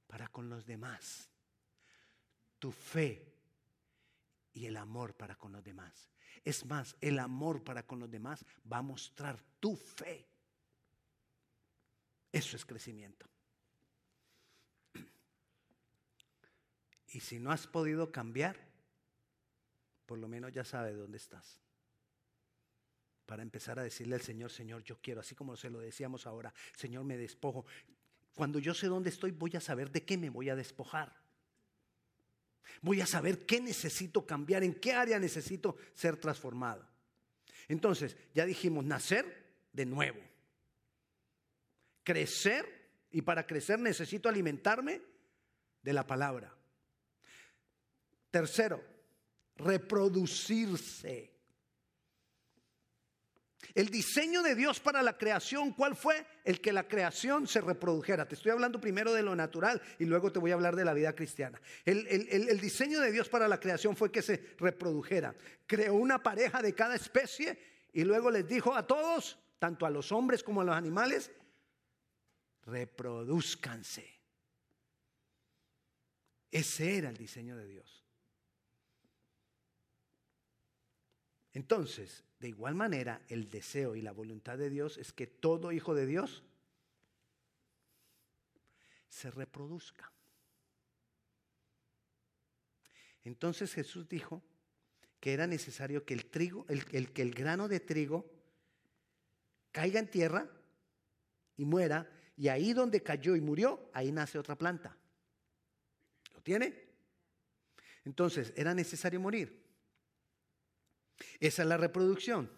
para 0.07 0.29
con 0.29 0.49
los 0.49 0.65
demás. 0.65 1.29
Tu 2.59 2.73
fe 2.73 3.28
y 4.59 4.67
el 4.67 4.77
amor 4.77 5.15
para 5.15 5.37
con 5.37 5.53
los 5.53 5.63
demás. 5.63 6.11
Es 6.45 6.67
más, 6.67 6.97
el 7.01 7.21
amor 7.21 7.63
para 7.63 7.87
con 7.87 8.01
los 8.01 8.11
demás 8.11 8.45
va 8.71 8.79
a 8.79 8.83
mostrar 8.83 9.41
tu 9.61 9.77
fe. 9.77 10.27
Eso 12.33 12.57
es 12.57 12.65
crecimiento. 12.67 13.27
Y 17.11 17.21
si 17.21 17.39
no 17.39 17.53
has 17.53 17.67
podido 17.67 18.11
cambiar, 18.13 18.59
por 20.05 20.19
lo 20.19 20.29
menos 20.29 20.53
ya 20.53 20.65
sabe 20.65 20.93
dónde 20.93 21.19
estás. 21.19 21.59
Para 23.25 23.43
empezar 23.43 23.79
a 23.79 23.83
decirle 23.85 24.17
al 24.17 24.23
Señor, 24.23 24.51
Señor, 24.51 24.83
yo 24.83 25.01
quiero, 25.01 25.21
así 25.21 25.35
como 25.35 25.57
se 25.57 25.71
lo 25.71 25.79
decíamos 25.79 26.27
ahora, 26.27 26.53
Señor, 26.75 27.05
me 27.05 27.17
despojo. 27.17 27.65
Cuando 28.35 28.59
yo 28.59 28.75
sé 28.75 28.89
dónde 28.89 29.11
estoy, 29.11 29.31
voy 29.31 29.55
a 29.55 29.61
saber 29.61 29.91
de 29.93 30.05
qué 30.05 30.19
me 30.19 30.31
voy 30.31 30.49
a 30.51 30.57
despojar. 30.57 31.28
Voy 32.83 33.01
a 33.01 33.07
saber 33.07 33.45
qué 33.47 33.61
necesito 33.61 34.27
cambiar, 34.27 34.63
en 34.63 34.75
qué 34.75 34.93
área 34.93 35.19
necesito 35.19 35.77
ser 35.95 36.17
transformado. 36.17 36.87
Entonces, 37.69 38.17
ya 38.35 38.47
dijimos, 38.47 38.85
nacer 38.85 39.47
de 39.73 39.87
nuevo. 39.87 40.21
Crecer, 42.03 42.79
y 43.11 43.23
para 43.23 43.47
crecer 43.47 43.79
necesito 43.79 44.29
alimentarme 44.29 45.01
de 45.83 45.93
la 45.93 46.07
palabra. 46.07 46.55
Tercero, 48.31 48.83
reproducirse. 49.57 51.38
El 53.75 53.89
diseño 53.91 54.43
de 54.43 54.55
Dios 54.55 54.81
para 54.81 55.03
la 55.03 55.19
creación, 55.19 55.73
¿cuál 55.73 55.97
fue? 55.97 56.25
El 56.45 56.61
que 56.61 56.73
la 56.73 56.87
creación 56.87 57.47
se 57.47 57.61
reprodujera. 57.61 58.27
Te 58.27 58.35
estoy 58.35 58.53
hablando 58.53 58.81
primero 58.81 59.13
de 59.13 59.23
lo 59.23 59.35
natural 59.35 59.83
y 59.99 60.05
luego 60.05 60.33
te 60.33 60.39
voy 60.39 60.53
a 60.53 60.55
hablar 60.55 60.77
de 60.77 60.85
la 60.85 60.95
vida 60.95 61.15
cristiana. 61.15 61.61
El, 61.85 62.07
el, 62.09 62.61
diseño 62.61 63.01
de 63.01 63.13
Dios 63.13 63.29
para 63.29 63.49
la 63.49 63.61
creación 63.61 63.97
fue 63.97 64.13
que 64.13 64.23
se 64.23 64.55
reprodujera. 64.59 65.35
Creó 65.67 65.95
una 65.95 66.23
pareja 66.23 66.63
de 66.63 66.75
cada 66.75 66.95
especie 66.95 67.59
y 67.93 68.05
luego 68.05 68.31
les 68.31 68.47
dijo 68.47 68.75
a 68.75 68.87
todos, 68.87 69.39
tanto 69.59 69.87
a 69.87 69.91
los 69.91 70.13
hombres 70.13 70.43
como 70.43 70.61
a 70.61 70.65
los 70.65 70.77
animales, 70.77 71.31
reproduzcanse. 72.65 74.19
Ese 76.51 76.97
era 76.97 77.11
el 77.11 77.17
diseño 77.17 77.57
de 77.57 77.67
Dios. 77.67 78.05
Entonces, 81.53 82.25
de 82.41 82.49
igual 82.49 82.75
manera, 82.75 83.21
el 83.29 83.51
deseo 83.51 83.97
y 83.97 84.03
la 84.03 84.13
voluntad 84.13 84.59
de 84.59 84.71
Dios 84.71 84.97
es 84.99 85.13
que 85.13 85.27
todo 85.27 85.73
hijo 85.73 85.95
de 85.95 86.07
Dios 86.07 86.45
se 89.09 89.31
reproduzca. 89.31 90.13
Entonces 93.25 93.75
Jesús 93.75 94.09
dijo 94.09 94.43
que 95.21 95.33
era 95.33 95.47
necesario 95.47 96.05
que 96.05 96.15
el 96.15 96.27
trigo, 96.27 96.65
el, 96.69 96.85
que 96.85 97.23
el 97.23 97.35
grano 97.35 97.67
de 97.67 97.81
trigo 97.81 98.31
caiga 99.73 99.99
en 99.99 100.11
tierra 100.11 100.49
y 101.57 101.65
muera, 101.65 102.09
y 102.37 102.49
ahí 102.49 102.73
donde 102.73 103.03
cayó 103.03 103.35
y 103.35 103.41
murió, 103.41 103.91
ahí 103.93 104.13
nace 104.13 104.39
otra 104.39 104.57
planta. 104.57 104.97
¿Lo 106.33 106.41
tiene? 106.41 106.87
Entonces, 108.05 108.53
era 108.57 108.75
necesario 108.75 109.19
morir. 109.19 109.68
Esa 111.41 111.63
es 111.63 111.69
la 111.69 111.77
reproducción. 111.77 112.51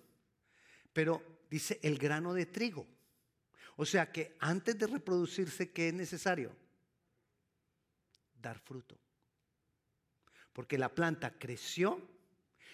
Pero 0.92 1.44
dice 1.50 1.78
el 1.82 1.98
grano 1.98 2.34
de 2.34 2.46
trigo. 2.46 2.86
O 3.76 3.86
sea 3.86 4.12
que 4.12 4.36
antes 4.40 4.78
de 4.78 4.86
reproducirse, 4.86 5.70
¿qué 5.70 5.88
es 5.88 5.94
necesario? 5.94 6.54
Dar 8.40 8.58
fruto. 8.58 8.98
Porque 10.52 10.76
la 10.76 10.94
planta 10.94 11.38
creció, 11.38 12.00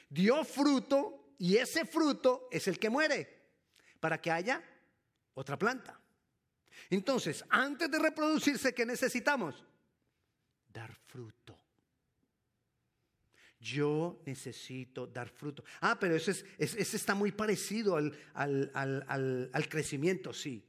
dio 0.08 0.44
fruto 0.44 1.34
y 1.38 1.56
ese 1.56 1.84
fruto 1.84 2.48
es 2.50 2.66
el 2.68 2.78
que 2.78 2.90
muere 2.90 3.36
para 4.00 4.20
que 4.20 4.30
haya 4.30 4.62
otra 5.34 5.58
planta. 5.58 6.00
Entonces, 6.90 7.44
antes 7.48 7.90
de 7.90 7.98
reproducirse, 7.98 8.74
¿qué 8.74 8.86
necesitamos? 8.86 9.64
Dar 10.68 10.94
fruto. 10.94 11.55
Yo 13.66 14.22
necesito 14.24 15.08
dar 15.08 15.28
fruto. 15.28 15.64
Ah, 15.80 15.96
pero 15.98 16.14
ese, 16.14 16.44
está 16.58 17.16
muy 17.16 17.32
parecido 17.32 17.96
al, 17.96 18.12
al, 18.32 19.68
crecimiento, 19.68 20.32
sí. 20.32 20.64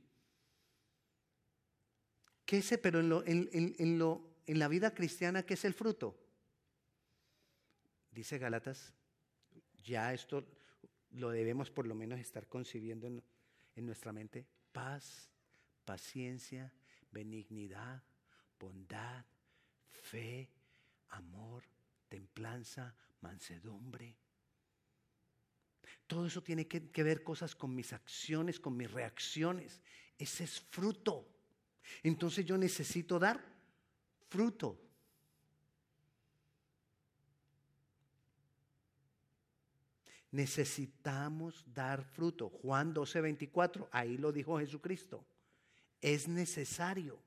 ¿Qué 2.43 2.57
es? 2.57 2.77
Pero 2.81 2.99
en, 2.99 3.09
lo, 3.09 3.23
en, 3.27 3.99
lo, 3.99 4.37
en 4.47 4.57
la 4.57 4.67
vida 4.67 4.95
cristiana, 4.95 5.43
¿qué 5.43 5.53
es 5.53 5.65
el 5.65 5.75
fruto? 5.75 6.17
Dice 8.09 8.39
Galatas, 8.39 8.93
ya 9.83 10.11
esto 10.11 10.47
lo 11.11 11.29
debemos 11.29 11.69
por 11.69 11.85
lo 11.85 11.93
menos 11.93 12.19
estar 12.19 12.47
concibiendo 12.47 13.05
en, 13.05 13.23
en 13.75 13.85
nuestra 13.85 14.11
mente. 14.11 14.47
Paz, 14.71 15.29
paciencia, 15.85 16.73
benignidad, 17.11 18.01
bondad, 18.59 19.23
fe, 19.91 20.49
amor, 21.09 21.63
templanza, 22.07 22.95
mansedumbre. 23.21 24.15
Todo 26.05 26.25
eso 26.25 26.41
tiene 26.41 26.67
que, 26.67 27.03
ver 27.03 27.23
cosas 27.23 27.55
con 27.55 27.75
mis 27.75 27.91
acciones, 27.93 28.59
con 28.59 28.77
mis 28.77 28.89
reacciones. 28.89 29.81
Ese 30.17 30.45
es 30.45 30.59
fruto. 30.59 31.27
Entonces 32.03 32.45
yo 32.45 32.57
necesito 32.57 33.19
dar 33.19 33.43
fruto. 34.29 34.79
Necesitamos 40.31 41.65
dar 41.73 42.03
fruto. 42.03 42.49
Juan 42.49 42.93
12, 42.93 43.21
24, 43.21 43.89
ahí 43.91 44.17
lo 44.17 44.31
dijo 44.31 44.59
Jesucristo. 44.59 45.25
Es 46.01 46.27
necesario 46.27 47.26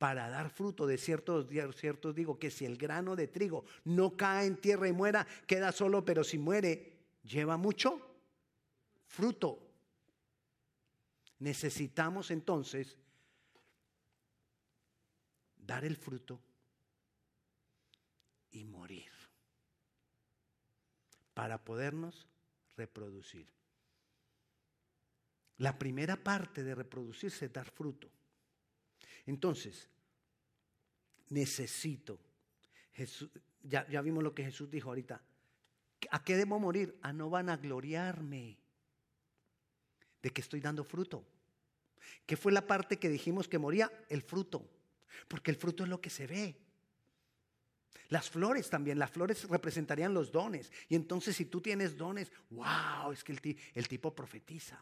para 0.00 0.30
dar 0.30 0.48
fruto. 0.48 0.86
De 0.86 0.96
ciertos, 0.96 1.46
ciertos 1.76 2.14
digo 2.14 2.38
que 2.38 2.50
si 2.50 2.64
el 2.64 2.78
grano 2.78 3.14
de 3.16 3.28
trigo 3.28 3.66
no 3.84 4.16
cae 4.16 4.46
en 4.46 4.56
tierra 4.56 4.88
y 4.88 4.92
muera, 4.92 5.26
queda 5.46 5.72
solo, 5.72 6.06
pero 6.06 6.24
si 6.24 6.38
muere, 6.38 6.96
lleva 7.22 7.58
mucho 7.58 8.00
fruto. 9.06 9.58
Necesitamos 11.38 12.30
entonces 12.30 12.96
dar 15.58 15.84
el 15.84 15.98
fruto 15.98 16.40
y 18.52 18.64
morir 18.64 19.12
para 21.34 21.62
podernos 21.62 22.26
reproducir. 22.74 23.52
La 25.58 25.78
primera 25.78 26.16
parte 26.16 26.64
de 26.64 26.74
reproducirse 26.74 27.44
es 27.44 27.52
dar 27.52 27.70
fruto. 27.70 28.10
Entonces, 29.30 29.88
necesito. 31.28 32.18
Jesús, 32.92 33.30
ya, 33.62 33.84
vimos 34.02 34.24
lo 34.24 34.34
que 34.34 34.42
Jesús 34.42 34.68
dijo 34.68 34.88
ahorita. 34.88 35.22
¿A 36.10 36.24
qué 36.24 36.36
debo 36.36 36.58
morir? 36.58 36.98
A 37.00 37.12
no 37.12 37.30
van 37.30 37.48
a 37.48 37.56
gloriarme 37.56 38.58
de 40.20 40.30
que 40.30 40.40
estoy 40.40 40.60
dando 40.60 40.82
fruto. 40.82 41.24
¿Qué 42.26 42.36
fue 42.36 42.50
la 42.50 42.66
parte 42.66 42.98
que 42.98 43.08
dijimos 43.08 43.46
que 43.46 43.60
moría? 43.60 43.90
El 44.08 44.22
fruto. 44.22 44.68
Porque 45.28 45.52
el 45.52 45.56
fruto 45.56 45.84
es 45.84 45.88
lo 45.88 46.00
que 46.00 46.10
se 46.10 46.26
ve. 46.26 46.56
Las 48.08 48.28
flores 48.28 48.68
también, 48.68 48.98
las 48.98 49.12
flores 49.12 49.48
representarían 49.48 50.12
los 50.12 50.32
dones. 50.32 50.72
Y 50.88 50.96
entonces 50.96 51.36
si 51.36 51.44
tú 51.44 51.60
tienes 51.60 51.96
dones, 51.96 52.32
wow, 52.50 53.12
es 53.12 53.22
que 53.22 53.56
el 53.74 53.86
tipo 53.86 54.12
profetiza. 54.12 54.80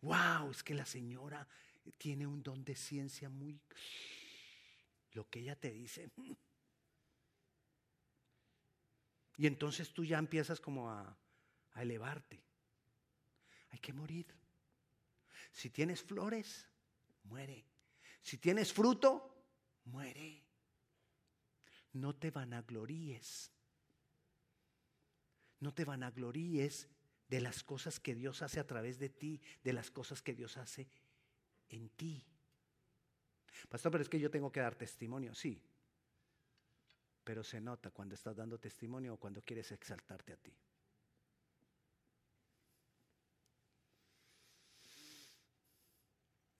Wow, 0.00 0.50
es 0.50 0.62
que 0.62 0.72
la 0.72 0.86
señora 0.86 1.46
tiene 1.92 2.26
un 2.26 2.42
don 2.42 2.64
de 2.64 2.76
ciencia 2.76 3.28
muy... 3.28 3.60
Lo 5.12 5.28
que 5.28 5.40
ella 5.40 5.54
te 5.54 5.70
dice. 5.70 6.10
Y 9.36 9.46
entonces 9.46 9.92
tú 9.92 10.04
ya 10.04 10.18
empiezas 10.18 10.60
como 10.60 10.90
a, 10.90 11.16
a 11.72 11.82
elevarte. 11.82 12.42
Hay 13.70 13.78
que 13.78 13.92
morir. 13.92 14.26
Si 15.52 15.70
tienes 15.70 16.02
flores, 16.02 16.68
muere. 17.24 17.64
Si 18.22 18.38
tienes 18.38 18.72
fruto, 18.72 19.46
muere. 19.84 20.42
No 21.92 22.16
te 22.16 22.32
vanagloríes. 22.32 23.52
No 25.60 25.72
te 25.72 25.84
vanagloríes 25.84 26.88
de 27.28 27.40
las 27.40 27.62
cosas 27.62 28.00
que 28.00 28.14
Dios 28.14 28.42
hace 28.42 28.58
a 28.58 28.66
través 28.66 28.98
de 28.98 29.10
ti, 29.10 29.40
de 29.62 29.72
las 29.72 29.90
cosas 29.90 30.22
que 30.22 30.34
Dios 30.34 30.56
hace 30.56 30.88
en 31.74 31.88
ti. 31.90 32.24
Pastor, 33.68 33.92
pero 33.92 34.02
es 34.02 34.08
que 34.08 34.20
yo 34.20 34.30
tengo 34.30 34.50
que 34.50 34.60
dar 34.60 34.74
testimonio, 34.74 35.34
sí. 35.34 35.60
Pero 37.22 37.42
se 37.42 37.60
nota 37.60 37.90
cuando 37.90 38.14
estás 38.14 38.36
dando 38.36 38.58
testimonio 38.58 39.14
o 39.14 39.16
cuando 39.16 39.42
quieres 39.42 39.72
exaltarte 39.72 40.32
a 40.32 40.36
ti. 40.36 40.54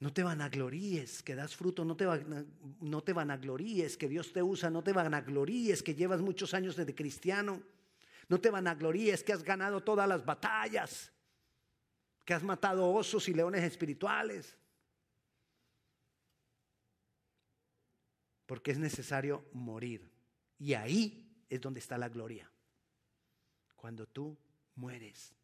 No 0.01 0.13
te 0.13 0.23
vanagloríes 0.23 1.23
que 1.23 1.35
das 1.35 1.55
fruto, 1.57 1.85
no 1.85 1.97
te, 1.97 2.07
no 2.81 3.03
te 3.03 3.13
vanagloríes 3.13 3.97
que 3.97 4.09
Dios 4.09 4.33
te 4.33 4.43
usa, 4.43 4.69
no 4.69 4.83
te 4.83 4.93
vanagloríes 4.93 5.83
que 5.83 5.95
llevas 5.95 6.21
muchos 6.21 6.53
años 6.53 6.77
desde 6.77 6.95
cristiano, 6.95 7.63
no 8.29 8.41
te 8.41 8.51
vanagloríes 8.51 9.23
que 9.23 9.33
has 9.33 9.43
ganado 9.43 9.83
todas 9.83 10.09
las 10.09 10.25
batallas, 10.25 11.11
que 12.25 12.35
has 12.35 12.43
matado 12.43 12.91
osos 12.93 13.29
y 13.29 13.35
leones 13.35 13.63
espirituales. 13.63 14.59
Porque 18.47 18.71
es 18.71 18.79
necesario 18.79 19.45
morir. 19.53 20.11
Y 20.59 20.75
ahí 20.75 21.45
es 21.49 21.61
donde 21.61 21.81
está 21.81 21.99
la 21.99 22.09
gloria. 22.09 22.51
Cuando 23.77 24.07
tú 24.07 24.37
mueres. 24.77 25.35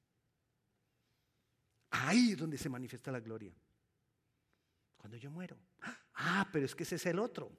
Ahí 1.90 2.32
es 2.32 2.38
donde 2.38 2.58
se 2.58 2.68
manifiesta 2.68 3.10
la 3.10 3.20
gloria. 3.20 3.52
Cuando 4.96 5.16
yo 5.16 5.30
muero. 5.30 5.56
Ah, 6.14 6.48
pero 6.52 6.66
es 6.66 6.74
que 6.74 6.82
ese 6.82 6.96
es 6.96 7.06
el 7.06 7.18
otro. 7.18 7.50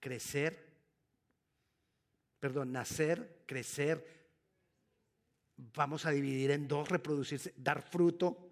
Crecer, 0.00 0.72
perdón, 2.40 2.72
nacer, 2.72 3.44
crecer. 3.46 4.24
Vamos 5.56 6.04
a 6.06 6.10
dividir 6.10 6.50
en 6.50 6.66
dos, 6.66 6.88
reproducirse, 6.88 7.54
dar 7.56 7.82
fruto, 7.82 8.50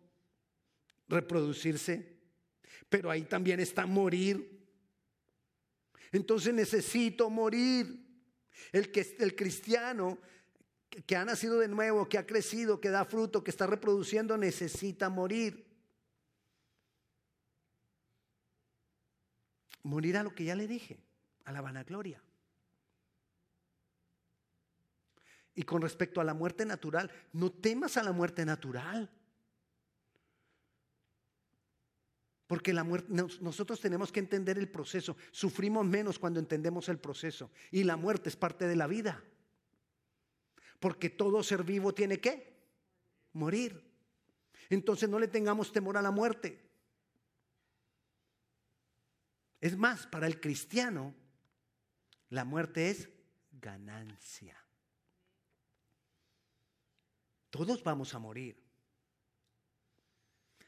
reproducirse. 1.08 2.20
Pero 2.88 3.10
ahí 3.10 3.22
también 3.22 3.60
está 3.60 3.86
morir. 3.86 4.51
Entonces 6.12 6.54
necesito 6.54 7.28
morir. 7.30 8.00
El, 8.70 8.92
que, 8.92 9.16
el 9.18 9.34
cristiano 9.34 10.18
que 11.06 11.16
ha 11.16 11.24
nacido 11.24 11.58
de 11.58 11.68
nuevo, 11.68 12.08
que 12.08 12.18
ha 12.18 12.26
crecido, 12.26 12.80
que 12.80 12.90
da 12.90 13.04
fruto, 13.04 13.42
que 13.42 13.50
está 13.50 13.66
reproduciendo, 13.66 14.36
necesita 14.36 15.08
morir. 15.08 15.72
morir 19.82 20.16
a 20.16 20.22
lo 20.22 20.34
que 20.34 20.44
ya 20.44 20.54
le 20.54 20.66
dije, 20.66 20.98
a 21.44 21.52
la 21.52 21.60
vanagloria. 21.60 22.22
Y 25.54 25.62
con 25.64 25.82
respecto 25.82 26.20
a 26.20 26.24
la 26.24 26.34
muerte 26.34 26.64
natural, 26.64 27.10
no 27.32 27.50
temas 27.50 27.96
a 27.96 28.02
la 28.02 28.12
muerte 28.12 28.44
natural. 28.44 29.10
Porque 32.52 32.74
la 32.74 32.84
muerte, 32.84 33.10
nosotros 33.40 33.80
tenemos 33.80 34.12
que 34.12 34.20
entender 34.20 34.58
el 34.58 34.68
proceso. 34.68 35.16
Sufrimos 35.30 35.86
menos 35.86 36.18
cuando 36.18 36.38
entendemos 36.38 36.86
el 36.90 36.98
proceso. 36.98 37.50
Y 37.70 37.82
la 37.82 37.96
muerte 37.96 38.28
es 38.28 38.36
parte 38.36 38.68
de 38.68 38.76
la 38.76 38.86
vida. 38.86 39.24
Porque 40.78 41.08
todo 41.08 41.42
ser 41.42 41.64
vivo 41.64 41.94
tiene 41.94 42.20
que 42.20 42.54
morir. 43.32 43.82
Entonces 44.68 45.08
no 45.08 45.18
le 45.18 45.28
tengamos 45.28 45.72
temor 45.72 45.96
a 45.96 46.02
la 46.02 46.10
muerte. 46.10 46.62
Es 49.58 49.74
más, 49.74 50.06
para 50.06 50.26
el 50.26 50.38
cristiano, 50.38 51.14
la 52.28 52.44
muerte 52.44 52.90
es 52.90 53.08
ganancia. 53.50 54.62
Todos 57.48 57.82
vamos 57.82 58.12
a 58.12 58.18
morir. 58.18 58.62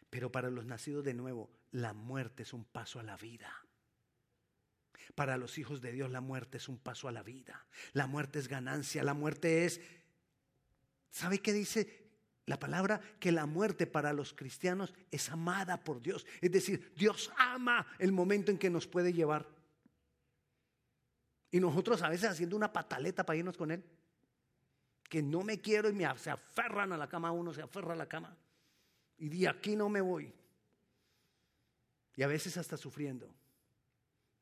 Pero 0.09 0.33
para 0.33 0.49
los 0.49 0.64
nacidos 0.64 1.05
de 1.05 1.12
nuevo, 1.12 1.51
la 1.75 1.93
muerte 1.93 2.45
es 2.45 2.53
un 2.53 2.65
paso 2.65 3.01
a 3.01 3.03
la 3.03 3.17
vida. 3.17 3.53
Para 5.17 5.37
los 5.37 5.59
hijos 5.59 5.81
de 5.81 5.91
Dios, 5.91 6.11
la 6.11 6.21
muerte 6.21 6.59
es 6.59 6.69
un 6.69 6.79
paso 6.79 7.09
a 7.09 7.13
la 7.13 7.25
vida. 7.25 7.67
La 7.93 8.07
muerte 8.07 8.39
es 8.39 8.47
ganancia. 8.47 9.03
La 9.03 9.13
muerte 9.13 9.65
es... 9.65 9.81
¿Sabe 11.11 11.41
qué 11.41 11.53
dice 11.53 12.05
la 12.47 12.61
palabra 12.61 13.01
que 13.19 13.33
la 13.33 13.47
muerte 13.47 13.89
para 13.89 14.13
los 14.13 14.35
cristianos 14.35 14.95
es 15.11 15.31
amada 15.31 15.83
por 15.83 16.01
Dios. 16.01 16.27
Es 16.41 16.53
decir, 16.53 16.93
Dios 16.95 17.33
ama 17.37 17.87
el 17.99 18.13
momento 18.13 18.53
en 18.53 18.59
que 18.59 18.71
nos 18.71 18.87
puede 18.87 19.13
llevar. 19.13 19.49
Y 21.51 21.59
nosotros 21.59 22.03
a 22.03 22.09
veces 22.09 22.31
haciendo 22.31 22.55
una 22.55 22.73
pataleta 22.73 23.27
para 23.27 23.39
irnos 23.39 23.57
con 23.57 23.73
Él. 23.73 23.83
Que 25.03 25.23
no 25.23 25.43
me 25.43 25.61
quiero 25.61 25.89
y 25.89 25.93
me, 25.93 26.07
se 26.19 26.31
aferran 26.31 26.93
a 26.93 26.97
la 26.97 27.09
cama, 27.09 27.33
uno 27.33 27.53
se 27.53 27.63
aferra 27.63 27.95
a 27.95 27.97
la 27.97 28.07
cama. 28.07 28.37
Y 29.17 29.29
de 29.29 29.49
aquí 29.49 29.75
no 29.75 29.89
me 29.89 30.01
voy. 30.01 30.33
Y 32.16 32.22
a 32.22 32.27
veces 32.27 32.57
hasta 32.57 32.77
sufriendo. 32.77 33.35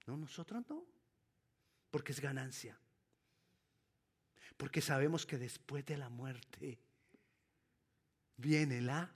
No, 0.07 0.17
nosotros 0.17 0.63
no. 0.69 0.85
Porque 1.91 2.13
es 2.13 2.21
ganancia. 2.21 2.79
Porque 4.57 4.81
sabemos 4.81 5.27
que 5.27 5.39
después 5.39 5.85
de 5.87 5.97
la 5.97 6.09
muerte 6.09 6.79
viene 8.37 8.81
la 8.81 9.11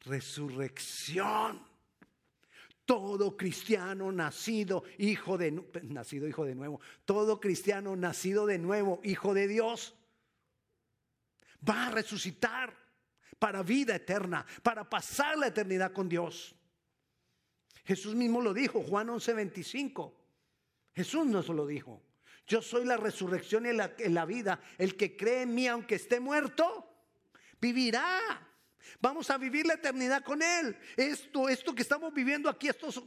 resurrección. 0.00 1.66
Todo 2.84 3.36
cristiano 3.36 4.10
nacido 4.10 4.82
hijo 4.96 5.36
de 5.36 5.52
nacido 5.82 6.26
hijo 6.26 6.46
de 6.46 6.54
nuevo, 6.54 6.80
todo 7.04 7.38
cristiano 7.38 7.94
nacido 7.96 8.46
de 8.46 8.58
nuevo, 8.58 9.00
hijo 9.04 9.34
de 9.34 9.46
Dios, 9.46 9.94
va 11.68 11.88
a 11.88 11.90
resucitar 11.90 12.74
para 13.38 13.62
vida 13.62 13.94
eterna, 13.94 14.44
para 14.62 14.88
pasar 14.88 15.36
la 15.36 15.48
eternidad 15.48 15.92
con 15.92 16.08
Dios. 16.08 16.57
Jesús 17.88 18.14
mismo 18.14 18.42
lo 18.42 18.52
dijo, 18.52 18.82
Juan 18.82 19.08
11:25. 19.08 20.12
Jesús 20.94 21.24
nos 21.24 21.48
lo 21.48 21.66
dijo. 21.66 22.02
Yo 22.46 22.60
soy 22.60 22.84
la 22.84 22.98
resurrección 22.98 23.64
y 23.64 23.72
la, 23.72 23.94
la 24.10 24.26
vida. 24.26 24.60
El 24.76 24.94
que 24.94 25.16
cree 25.16 25.42
en 25.42 25.54
mí, 25.54 25.66
aunque 25.66 25.94
esté 25.94 26.20
muerto, 26.20 26.86
vivirá. 27.58 28.46
Vamos 29.00 29.30
a 29.30 29.38
vivir 29.38 29.64
la 29.64 29.72
eternidad 29.72 30.22
con 30.22 30.42
Él. 30.42 30.76
Esto, 30.98 31.48
esto 31.48 31.74
que 31.74 31.80
estamos 31.80 32.12
viviendo 32.12 32.50
aquí, 32.50 32.68
estos 32.68 33.02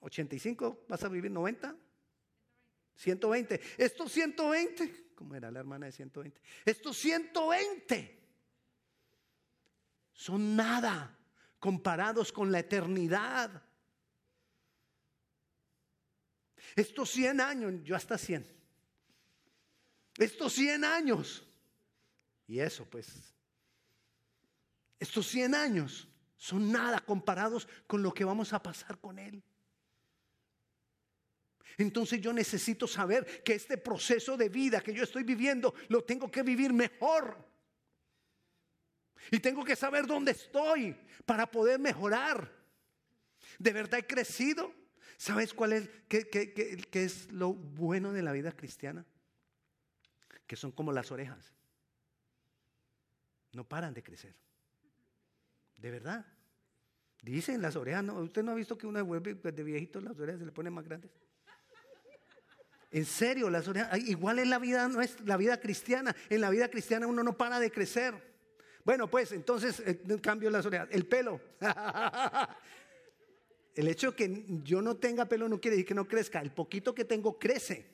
85, 0.00 0.86
vas 0.88 1.04
a 1.04 1.10
vivir 1.10 1.30
90, 1.30 1.76
120. 2.96 3.60
Estos 3.76 4.10
120, 4.10 5.12
¿cómo 5.14 5.34
era 5.34 5.50
la 5.50 5.60
hermana 5.60 5.84
de 5.84 5.92
120? 5.92 6.40
Estos 6.64 6.96
120 6.96 8.22
son 10.14 10.56
nada 10.56 11.14
comparados 11.58 12.32
con 12.32 12.50
la 12.50 12.60
eternidad. 12.60 13.62
Estos 16.76 17.10
100 17.10 17.40
años, 17.40 17.74
yo 17.84 17.96
hasta 17.96 18.16
100. 18.16 18.46
Estos 20.18 20.52
100 20.52 20.84
años. 20.84 21.46
Y 22.46 22.60
eso 22.60 22.84
pues 22.84 23.32
estos 25.02 25.26
100 25.26 25.56
años 25.56 26.06
son 26.36 26.70
nada 26.70 27.00
comparados 27.00 27.66
con 27.88 28.04
lo 28.04 28.14
que 28.14 28.24
vamos 28.24 28.52
a 28.52 28.62
pasar 28.62 29.00
con 29.00 29.18
Él. 29.18 29.42
Entonces 31.76 32.20
yo 32.20 32.32
necesito 32.32 32.86
saber 32.86 33.42
que 33.42 33.54
este 33.54 33.78
proceso 33.78 34.36
de 34.36 34.48
vida 34.48 34.80
que 34.80 34.94
yo 34.94 35.02
estoy 35.02 35.24
viviendo 35.24 35.74
lo 35.88 36.04
tengo 36.04 36.30
que 36.30 36.44
vivir 36.44 36.72
mejor. 36.72 37.36
Y 39.32 39.40
tengo 39.40 39.64
que 39.64 39.74
saber 39.74 40.06
dónde 40.06 40.30
estoy 40.30 40.96
para 41.26 41.50
poder 41.50 41.80
mejorar. 41.80 42.48
¿De 43.58 43.72
verdad 43.72 43.98
he 43.98 44.06
crecido? 44.06 44.72
¿Sabes 45.16 45.54
cuál 45.54 45.72
es, 45.72 45.88
qué, 46.08 46.28
qué 46.28 47.04
es 47.04 47.30
lo 47.32 47.54
bueno 47.54 48.12
de 48.12 48.22
la 48.22 48.32
vida 48.32 48.52
cristiana? 48.52 49.06
que 50.52 50.56
son 50.56 50.70
como 50.70 50.92
las 50.92 51.10
orejas. 51.10 51.50
No 53.52 53.66
paran 53.66 53.94
de 53.94 54.02
crecer. 54.02 54.34
De 55.78 55.90
verdad. 55.90 56.26
Dicen 57.22 57.62
las 57.62 57.74
orejas, 57.74 58.04
¿no? 58.04 58.16
¿usted 58.16 58.42
no 58.42 58.52
ha 58.52 58.54
visto 58.54 58.76
que 58.76 58.86
una 58.86 59.02
de 59.02 59.62
viejito 59.64 59.98
las 60.02 60.18
orejas 60.18 60.40
se 60.40 60.44
le 60.44 60.52
ponen 60.52 60.74
más 60.74 60.84
grandes? 60.84 61.10
En 62.90 63.06
serio, 63.06 63.48
las 63.48 63.66
orejas, 63.66 63.98
igual 64.00 64.40
en 64.40 64.50
la 64.50 64.58
vida 64.58 64.86
es 65.02 65.18
la 65.22 65.38
vida 65.38 65.58
cristiana. 65.58 66.14
En 66.28 66.42
la 66.42 66.50
vida 66.50 66.68
cristiana 66.68 67.06
uno 67.06 67.22
no 67.22 67.34
para 67.38 67.58
de 67.58 67.70
crecer. 67.70 68.12
Bueno, 68.84 69.08
pues 69.08 69.32
entonces, 69.32 69.80
eh, 69.86 70.02
cambio 70.20 70.50
las 70.50 70.66
orejas, 70.66 70.88
el 70.90 71.06
pelo. 71.06 71.40
el 73.74 73.88
hecho 73.88 74.10
de 74.10 74.16
que 74.16 74.44
yo 74.62 74.82
no 74.82 74.96
tenga 74.96 75.26
pelo 75.26 75.48
no 75.48 75.60
quiere 75.60 75.76
decir 75.76 75.88
que 75.88 75.94
no 75.94 76.06
crezca. 76.06 76.40
El 76.40 76.52
poquito 76.52 76.94
que 76.94 77.04
tengo 77.04 77.38
crece. 77.38 77.86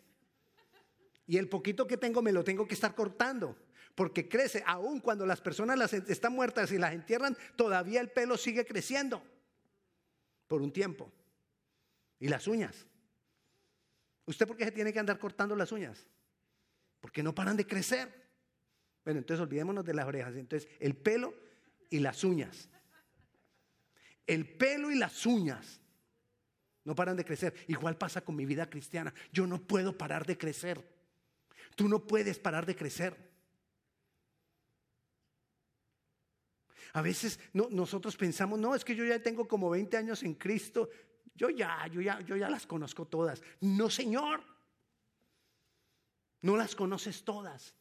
Y 1.27 1.37
el 1.37 1.49
poquito 1.49 1.87
que 1.87 1.97
tengo 1.97 2.23
me 2.23 2.33
lo 2.33 2.43
tengo 2.43 2.67
que 2.67 2.75
estar 2.75 2.95
cortando. 2.95 3.57
Porque 3.95 4.29
crece, 4.29 4.63
aún 4.67 5.01
cuando 5.01 5.27
las 5.27 5.41
personas 5.41 5.79
las 5.79 5.93
están 5.93 6.33
muertas 6.33 6.73
y 6.73 6.79
las 6.79 6.93
entierran, 6.93 7.37
todavía 7.57 8.01
el 8.01 8.11
pelo 8.11 8.37
sigue 8.37 8.65
creciendo. 8.65 9.23
Por 10.47 10.63
un 10.63 10.73
tiempo. 10.73 11.13
Y 12.19 12.29
las 12.29 12.47
uñas. 12.47 12.87
¿Usted 14.27 14.47
por 14.47 14.57
qué 14.57 14.65
se 14.65 14.73
tiene 14.73 14.93
que 14.93 14.99
andar 14.99 15.19
cortando 15.19 15.55
las 15.55 15.73
uñas? 15.73 16.07
Porque 17.01 17.23
no 17.23 17.35
paran 17.35 17.57
de 17.57 17.67
crecer. 17.67 18.09
Bueno, 19.05 19.21
entonces 19.21 19.43
olvidémonos 19.43 19.85
de 19.85 19.95
las 19.95 20.07
orejas. 20.07 20.35
Entonces, 20.35 20.69
el 20.81 20.97
pelo 20.97 21.35
y 21.89 22.01
las 22.01 22.25
uñas. 22.25 22.69
El 24.29 24.47
pelo 24.47 24.91
y 24.91 24.95
las 24.95 25.25
uñas 25.25 25.81
no 26.85 26.95
paran 26.95 27.17
de 27.17 27.25
crecer. 27.25 27.55
Igual 27.67 27.97
pasa 27.97 28.21
con 28.21 28.37
mi 28.37 28.45
vida 28.45 28.69
cristiana. 28.69 29.13
Yo 29.33 29.47
no 29.47 29.59
puedo 29.61 29.97
parar 29.97 30.27
de 30.27 30.37
crecer. 30.37 30.87
Tú 31.75 31.89
no 31.89 32.07
puedes 32.07 32.39
parar 32.39 32.67
de 32.67 32.77
crecer. 32.77 33.17
A 36.93 37.01
veces 37.01 37.41
nosotros 37.53 38.17
pensamos, 38.17 38.59
no, 38.59 38.75
es 38.75 38.85
que 38.85 38.95
yo 38.95 39.05
ya 39.05 39.23
tengo 39.23 39.49
como 39.49 39.71
20 39.71 39.97
años 39.97 40.23
en 40.23 40.35
Cristo. 40.35 40.91
Yo 41.35 41.49
ya, 41.49 41.87
yo 41.87 42.03
ya, 42.03 42.21
yo 42.21 42.37
ya 42.37 42.51
las 42.51 42.67
conozco 42.67 43.07
todas. 43.07 43.43
No, 43.61 43.89
Señor. 43.89 44.43
No 46.43 46.55
las 46.57 46.75
conoces 46.75 47.25
todas. 47.25 47.75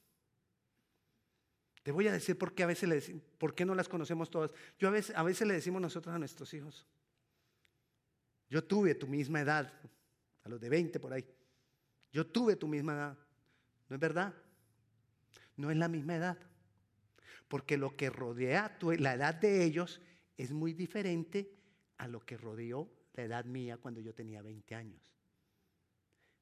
Te 1.88 1.94
voy 1.94 2.06
a 2.06 2.12
decir 2.12 2.38
por 2.38 2.54
qué 2.54 2.64
a 2.64 2.66
veces 2.66 2.90
le 2.90 2.96
decimos, 2.96 3.24
por 3.38 3.56
qué 3.56 3.64
no 3.64 3.74
las 3.74 3.88
conocemos 3.88 4.30
todas. 4.30 4.52
Yo 4.78 4.90
a 4.90 4.92
veces, 4.92 5.16
a 5.16 5.24
veces 5.24 5.48
le 5.48 5.54
decimos 5.54 5.82
nosotros 5.82 6.14
a 6.14 6.20
nuestros 6.20 6.54
hijos. 6.54 6.86
Yo 8.50 8.62
tuve 8.62 8.94
tu 8.94 9.08
misma 9.08 9.40
edad, 9.40 9.72
a 10.44 10.50
los 10.50 10.60
de 10.60 10.68
20 10.68 11.00
por 11.00 11.14
ahí. 11.14 11.26
Yo 12.12 12.28
tuve 12.28 12.58
tu 12.58 12.68
misma 12.68 12.94
edad. 12.94 13.18
¿No 13.88 13.96
es 13.96 14.02
verdad? 14.02 14.34
No 15.56 15.72
es 15.72 15.78
la 15.78 15.88
misma 15.88 16.18
edad. 16.18 16.38
Porque 17.48 17.78
lo 17.78 17.96
que 17.96 18.10
rodea 18.10 18.78
la 19.00 19.14
edad 19.14 19.36
de 19.36 19.64
ellos 19.64 20.02
es 20.36 20.52
muy 20.52 20.74
diferente 20.74 21.56
a 22.00 22.10
lo 22.10 22.20
que 22.20 22.36
rodeó 22.36 22.92
la 23.14 23.24
edad 23.24 23.46
mía 23.46 23.78
cuando 23.78 24.02
yo 24.02 24.14
tenía 24.14 24.42
20 24.42 24.76
años. 24.76 25.00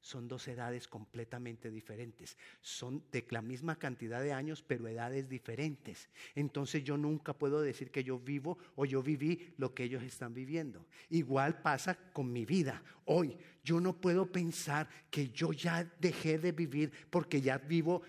Son 0.06 0.28
dos 0.28 0.46
edades 0.46 0.86
completamente 0.86 1.68
diferentes. 1.68 2.38
Son 2.60 3.02
de 3.10 3.26
la 3.30 3.42
misma 3.42 3.76
cantidad 3.76 4.22
de 4.22 4.32
años, 4.32 4.62
pero 4.62 4.86
edades 4.86 5.28
diferentes. 5.28 6.08
Entonces 6.36 6.84
yo 6.84 6.96
nunca 6.96 7.32
puedo 7.32 7.60
decir 7.60 7.90
que 7.90 8.04
yo 8.04 8.16
vivo 8.16 8.56
o 8.76 8.84
yo 8.84 9.02
viví 9.02 9.52
lo 9.58 9.74
que 9.74 9.82
ellos 9.82 10.04
están 10.04 10.32
viviendo. 10.32 10.86
Igual 11.10 11.60
pasa 11.60 11.98
con 12.12 12.32
mi 12.32 12.44
vida. 12.44 12.84
Hoy 13.06 13.36
yo 13.64 13.80
no 13.80 14.00
puedo 14.00 14.30
pensar 14.30 14.88
que 15.10 15.30
yo 15.30 15.52
ya 15.52 15.82
dejé 15.98 16.38
de 16.38 16.52
vivir 16.52 16.92
porque 17.10 17.40
ya 17.40 17.58
vivo, 17.58 18.02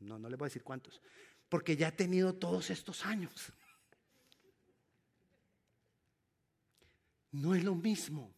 no, 0.00 0.18
no 0.18 0.30
le 0.30 0.36
voy 0.36 0.46
a 0.46 0.48
decir 0.48 0.62
cuántos, 0.62 1.02
porque 1.50 1.76
ya 1.76 1.88
he 1.88 1.92
tenido 1.92 2.36
todos 2.36 2.70
estos 2.70 3.04
años. 3.04 3.52
No 7.32 7.54
es 7.54 7.62
lo 7.62 7.74
mismo. 7.74 8.35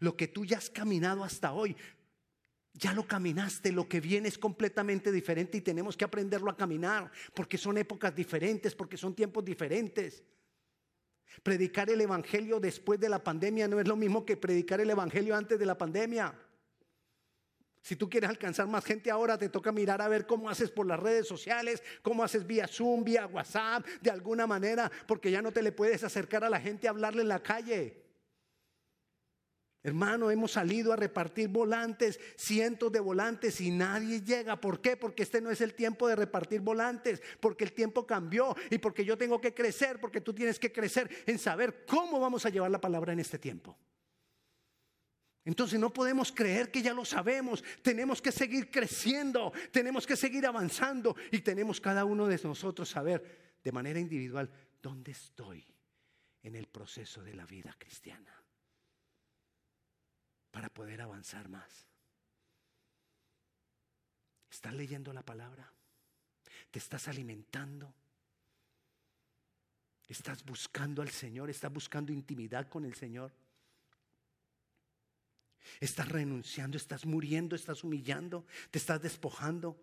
Lo 0.00 0.16
que 0.16 0.28
tú 0.28 0.44
ya 0.44 0.58
has 0.58 0.70
caminado 0.70 1.24
hasta 1.24 1.52
hoy, 1.52 1.76
ya 2.72 2.92
lo 2.92 3.06
caminaste, 3.06 3.70
lo 3.70 3.88
que 3.88 4.00
viene 4.00 4.28
es 4.28 4.36
completamente 4.36 5.12
diferente 5.12 5.58
y 5.58 5.60
tenemos 5.60 5.96
que 5.96 6.04
aprenderlo 6.04 6.50
a 6.50 6.56
caminar, 6.56 7.10
porque 7.32 7.56
son 7.56 7.78
épocas 7.78 8.14
diferentes, 8.14 8.74
porque 8.74 8.96
son 8.96 9.14
tiempos 9.14 9.44
diferentes. 9.44 10.24
Predicar 11.42 11.88
el 11.90 12.00
Evangelio 12.00 12.60
después 12.60 12.98
de 12.98 13.08
la 13.08 13.22
pandemia 13.22 13.68
no 13.68 13.80
es 13.80 13.86
lo 13.86 13.96
mismo 13.96 14.24
que 14.24 14.36
predicar 14.36 14.80
el 14.80 14.90
Evangelio 14.90 15.36
antes 15.36 15.58
de 15.58 15.66
la 15.66 15.78
pandemia. 15.78 16.34
Si 17.80 17.96
tú 17.96 18.08
quieres 18.08 18.30
alcanzar 18.30 18.66
más 18.66 18.84
gente 18.84 19.10
ahora, 19.10 19.36
te 19.36 19.50
toca 19.50 19.70
mirar 19.70 20.00
a 20.00 20.08
ver 20.08 20.26
cómo 20.26 20.48
haces 20.48 20.70
por 20.70 20.86
las 20.86 20.98
redes 20.98 21.28
sociales, 21.28 21.82
cómo 22.02 22.24
haces 22.24 22.46
vía 22.46 22.66
Zoom, 22.66 23.04
vía 23.04 23.26
WhatsApp, 23.26 23.86
de 24.00 24.10
alguna 24.10 24.46
manera, 24.46 24.90
porque 25.06 25.30
ya 25.30 25.42
no 25.42 25.52
te 25.52 25.62
le 25.62 25.70
puedes 25.70 26.02
acercar 26.02 26.44
a 26.44 26.48
la 26.48 26.60
gente 26.60 26.86
a 26.86 26.90
hablarle 26.90 27.22
en 27.22 27.28
la 27.28 27.42
calle. 27.42 28.03
Hermano, 29.84 30.30
hemos 30.30 30.52
salido 30.52 30.94
a 30.94 30.96
repartir 30.96 31.48
volantes, 31.48 32.18
cientos 32.36 32.90
de 32.90 33.00
volantes 33.00 33.60
y 33.60 33.70
nadie 33.70 34.22
llega. 34.22 34.58
¿Por 34.58 34.80
qué? 34.80 34.96
Porque 34.96 35.24
este 35.24 35.42
no 35.42 35.50
es 35.50 35.60
el 35.60 35.74
tiempo 35.74 36.08
de 36.08 36.16
repartir 36.16 36.62
volantes, 36.62 37.20
porque 37.38 37.64
el 37.64 37.74
tiempo 37.74 38.06
cambió 38.06 38.56
y 38.70 38.78
porque 38.78 39.04
yo 39.04 39.18
tengo 39.18 39.42
que 39.42 39.52
crecer, 39.52 40.00
porque 40.00 40.22
tú 40.22 40.32
tienes 40.32 40.58
que 40.58 40.72
crecer 40.72 41.10
en 41.26 41.38
saber 41.38 41.84
cómo 41.84 42.18
vamos 42.18 42.46
a 42.46 42.48
llevar 42.48 42.70
la 42.70 42.80
palabra 42.80 43.12
en 43.12 43.20
este 43.20 43.38
tiempo. 43.38 43.76
Entonces 45.44 45.78
no 45.78 45.92
podemos 45.92 46.32
creer 46.32 46.70
que 46.70 46.80
ya 46.80 46.94
lo 46.94 47.04
sabemos, 47.04 47.62
tenemos 47.82 48.22
que 48.22 48.32
seguir 48.32 48.70
creciendo, 48.70 49.52
tenemos 49.70 50.06
que 50.06 50.16
seguir 50.16 50.46
avanzando 50.46 51.14
y 51.30 51.40
tenemos 51.40 51.78
cada 51.78 52.06
uno 52.06 52.26
de 52.26 52.40
nosotros 52.42 52.88
saber 52.88 53.58
de 53.62 53.70
manera 53.70 54.00
individual 54.00 54.50
dónde 54.80 55.12
estoy 55.12 55.62
en 56.42 56.56
el 56.56 56.68
proceso 56.68 57.22
de 57.22 57.34
la 57.34 57.44
vida 57.44 57.76
cristiana 57.78 58.43
para 60.54 60.68
poder 60.68 61.02
avanzar 61.02 61.48
más. 61.48 61.88
¿Estás 64.48 64.72
leyendo 64.72 65.12
la 65.12 65.24
palabra? 65.24 65.68
¿Te 66.70 66.78
estás 66.78 67.08
alimentando? 67.08 67.92
¿Estás 70.06 70.44
buscando 70.44 71.02
al 71.02 71.10
Señor? 71.10 71.50
¿Estás 71.50 71.72
buscando 71.72 72.12
intimidad 72.12 72.68
con 72.68 72.84
el 72.84 72.94
Señor? 72.94 73.32
¿Estás 75.80 76.08
renunciando? 76.08 76.76
¿Estás 76.76 77.04
muriendo? 77.04 77.56
¿Estás 77.56 77.82
humillando? 77.82 78.46
¿Te 78.70 78.78
estás 78.78 79.02
despojando? 79.02 79.76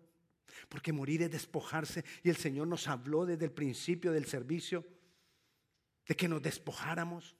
Porque 0.70 0.90
morir 0.90 1.20
es 1.20 1.30
despojarse. 1.30 2.02
Y 2.22 2.30
el 2.30 2.36
Señor 2.38 2.66
nos 2.66 2.88
habló 2.88 3.26
desde 3.26 3.44
el 3.44 3.52
principio 3.52 4.10
del 4.10 4.24
servicio 4.24 4.86
de 6.06 6.16
que 6.16 6.28
nos 6.28 6.40
despojáramos. 6.40 7.36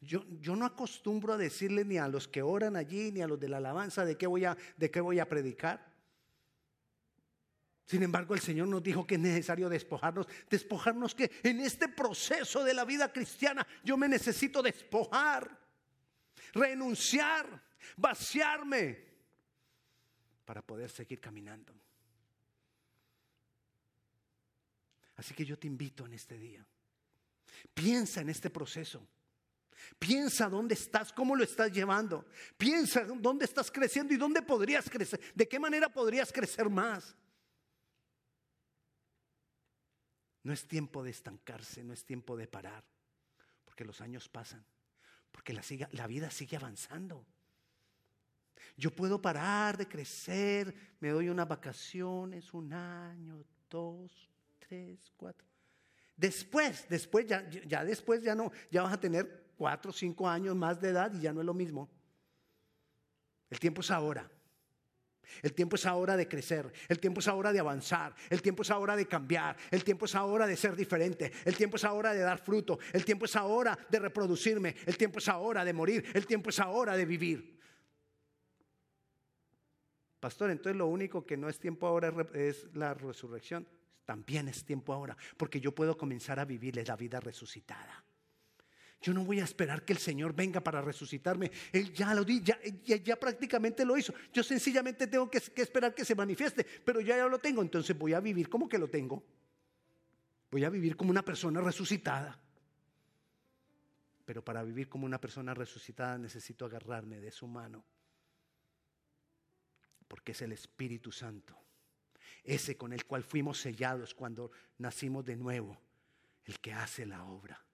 Yo, 0.00 0.24
no 0.28 0.66
acostumbro 0.66 1.32
a 1.32 1.36
decirle 1.36 1.84
ni 1.84 1.98
a 1.98 2.08
los 2.08 2.28
que 2.28 2.42
oran 2.42 2.76
allí, 2.76 3.10
ni 3.12 3.22
a 3.22 3.26
los 3.26 3.40
de 3.40 3.48
la 3.48 3.56
alabanza 3.56 4.04
de 4.04 4.16
qué 4.16 4.26
voy 4.26 4.44
a, 4.44 4.56
de 4.76 4.90
qué 4.90 5.00
voy 5.00 5.18
a 5.18 5.28
predicar. 5.28 5.94
Sin 7.86 8.02
embargo, 8.02 8.34
el 8.34 8.40
Señor 8.40 8.68
nos 8.68 8.82
dijo 8.82 9.06
que 9.06 9.14
es 9.14 9.20
necesario 9.20 9.68
despojarnos. 9.68 10.26
Despojarnos 10.50 11.14
que 11.14 11.30
en 11.42 11.60
este 11.60 11.88
proceso 11.88 12.64
de 12.64 12.74
la 12.74 12.84
vida 12.84 13.12
cristiana 13.12 13.66
yo 13.84 13.96
me 13.96 14.08
necesito 14.08 14.60
despojar, 14.60 15.58
renunciar, 16.52 17.62
vaciarme 17.96 19.06
para 20.44 20.62
poder 20.62 20.90
seguir 20.90 21.20
caminando. 21.20 21.72
Así 25.16 25.32
que 25.32 25.44
yo 25.44 25.58
te 25.58 25.66
invito 25.66 26.04
en 26.06 26.12
este 26.12 26.36
día. 26.36 26.66
Piensa 27.72 28.20
en 28.20 28.30
este 28.30 28.50
proceso. 28.50 29.06
Piensa 29.98 30.48
dónde 30.48 30.74
estás, 30.74 31.12
cómo 31.12 31.34
lo 31.34 31.44
estás 31.44 31.72
llevando. 31.72 32.26
Piensa 32.56 33.04
dónde 33.04 33.44
estás 33.44 33.70
creciendo 33.70 34.12
y 34.12 34.16
dónde 34.16 34.42
podrías 34.42 34.90
crecer. 34.90 35.20
¿De 35.34 35.48
qué 35.48 35.58
manera 35.58 35.88
podrías 35.88 36.32
crecer 36.32 36.68
más? 36.68 37.16
No 40.42 40.52
es 40.52 40.66
tiempo 40.68 41.02
de 41.02 41.10
estancarse, 41.10 41.82
no 41.82 41.92
es 41.92 42.04
tiempo 42.04 42.36
de 42.36 42.46
parar, 42.46 42.84
porque 43.64 43.84
los 43.84 44.00
años 44.00 44.28
pasan, 44.28 44.64
porque 45.32 45.52
la, 45.52 46.06
vida 46.06 46.30
sigue 46.30 46.56
avanzando. 46.56 47.26
Yo 48.76 48.94
puedo 48.94 49.20
parar 49.20 49.76
de 49.76 49.88
crecer, 49.88 50.72
me 51.00 51.08
doy 51.08 51.30
unas 51.30 51.48
vacaciones, 51.48 52.54
un 52.54 52.72
año, 52.72 53.44
dos, 53.68 54.30
tres, 54.60 55.00
cuatro. 55.16 55.44
Después, 56.16 56.86
después, 56.88 57.26
ya, 57.26 57.48
ya 57.50 57.84
después 57.84 58.22
ya 58.22 58.36
no, 58.36 58.52
ya 58.70 58.82
vas 58.82 58.92
a 58.92 59.00
tener 59.00 59.45
cuatro 59.56 59.90
o 59.90 59.94
cinco 59.94 60.28
años 60.28 60.54
más 60.54 60.80
de 60.80 60.90
edad 60.90 61.12
y 61.14 61.20
ya 61.20 61.32
no 61.32 61.40
es 61.40 61.46
lo 61.46 61.54
mismo. 61.54 61.88
El 63.50 63.58
tiempo 63.58 63.80
es 63.80 63.90
ahora. 63.90 64.30
El 65.42 65.52
tiempo 65.52 65.76
es 65.76 65.84
ahora 65.86 66.16
de 66.16 66.28
crecer, 66.28 66.72
el 66.88 67.00
tiempo 67.00 67.18
es 67.18 67.26
ahora 67.26 67.52
de 67.52 67.58
avanzar, 67.58 68.14
el 68.30 68.40
tiempo 68.40 68.62
es 68.62 68.70
ahora 68.70 68.94
de 68.94 69.06
cambiar, 69.06 69.56
el 69.72 69.82
tiempo 69.82 70.04
es 70.04 70.14
ahora 70.14 70.46
de 70.46 70.56
ser 70.56 70.76
diferente, 70.76 71.32
el 71.44 71.56
tiempo 71.56 71.76
es 71.76 71.84
ahora 71.84 72.14
de 72.14 72.20
dar 72.20 72.38
fruto, 72.38 72.78
el 72.92 73.04
tiempo 73.04 73.24
es 73.24 73.34
ahora 73.34 73.76
de 73.90 73.98
reproducirme, 73.98 74.76
el 74.86 74.96
tiempo 74.96 75.18
es 75.18 75.28
ahora 75.28 75.64
de 75.64 75.72
morir, 75.72 76.04
el 76.14 76.26
tiempo 76.26 76.50
es 76.50 76.60
ahora 76.60 76.96
de 76.96 77.04
vivir. 77.04 77.58
Pastor, 80.20 80.50
entonces 80.50 80.76
lo 80.76 80.86
único 80.86 81.26
que 81.26 81.36
no 81.36 81.48
es 81.48 81.58
tiempo 81.58 81.86
ahora 81.86 82.14
es 82.32 82.68
la 82.74 82.94
resurrección. 82.94 83.66
También 84.04 84.46
es 84.46 84.64
tiempo 84.64 84.92
ahora, 84.92 85.16
porque 85.36 85.60
yo 85.60 85.74
puedo 85.74 85.96
comenzar 85.98 86.38
a 86.38 86.44
vivir 86.44 86.76
la 86.86 86.96
vida 86.96 87.18
resucitada. 87.18 88.05
Yo 89.00 89.12
no 89.12 89.24
voy 89.24 89.40
a 89.40 89.44
esperar 89.44 89.84
que 89.84 89.92
el 89.92 89.98
Señor 89.98 90.34
venga 90.34 90.60
para 90.60 90.80
resucitarme. 90.80 91.50
Él 91.72 91.92
ya 91.92 92.14
lo 92.14 92.24
di, 92.24 92.42
ya, 92.42 92.58
ya, 92.84 93.16
prácticamente 93.16 93.84
lo 93.84 93.96
hizo. 93.96 94.14
Yo 94.32 94.42
sencillamente 94.42 95.06
tengo 95.06 95.30
que, 95.30 95.38
esperar 95.38 95.94
que 95.94 96.04
se 96.04 96.14
manifieste, 96.14 96.64
pero 96.84 97.00
ya, 97.00 97.16
ya 97.16 97.26
lo 97.26 97.38
tengo. 97.38 97.62
Entonces 97.62 97.96
voy 97.96 98.14
a 98.14 98.20
vivir 98.20 98.48
como 98.48 98.68
que 98.68 98.78
lo 98.78 98.88
tengo. 98.88 99.22
Voy 100.50 100.64
a 100.64 100.70
vivir 100.70 100.96
como 100.96 101.10
una 101.10 101.22
persona 101.22 101.60
resucitada. 101.60 102.38
Pero 104.24 104.42
para 104.42 104.62
vivir 104.64 104.88
como 104.88 105.06
una 105.06 105.20
persona 105.20 105.54
resucitada 105.54 106.18
necesito 106.18 106.64
agarrarme 106.64 107.20
de 107.20 107.30
su 107.30 107.46
mano. 107.46 107.84
Porque 110.08 110.32
es 110.32 110.42
el 110.42 110.52
Espíritu 110.52 111.12
Santo. 111.12 111.56
Ese 112.42 112.76
con 112.76 112.92
el 112.92 113.04
cual 113.04 113.22
fuimos 113.22 113.60
sellados 113.60 114.14
cuando 114.14 114.50
nacimos 114.78 115.24
de 115.24 115.36
nuevo. 115.36 115.78
El 116.44 116.58
que 116.60 116.72
hace 116.72 117.06
la 117.06 117.24
obra. 117.24 117.65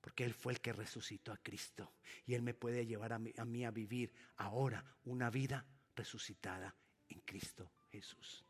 Porque 0.00 0.24
Él 0.24 0.34
fue 0.34 0.52
el 0.52 0.60
que 0.60 0.72
resucitó 0.72 1.32
a 1.32 1.38
Cristo. 1.38 1.92
Y 2.26 2.34
Él 2.34 2.42
me 2.42 2.54
puede 2.54 2.86
llevar 2.86 3.12
a 3.12 3.18
mí 3.18 3.64
a, 3.64 3.70
vivir 3.70 4.12
ahora 4.36 4.84
una 5.04 5.30
vida 5.30 5.66
resucitada 5.94 6.74
en 7.08 7.20
Cristo 7.20 7.70
Jesús. 7.90 8.44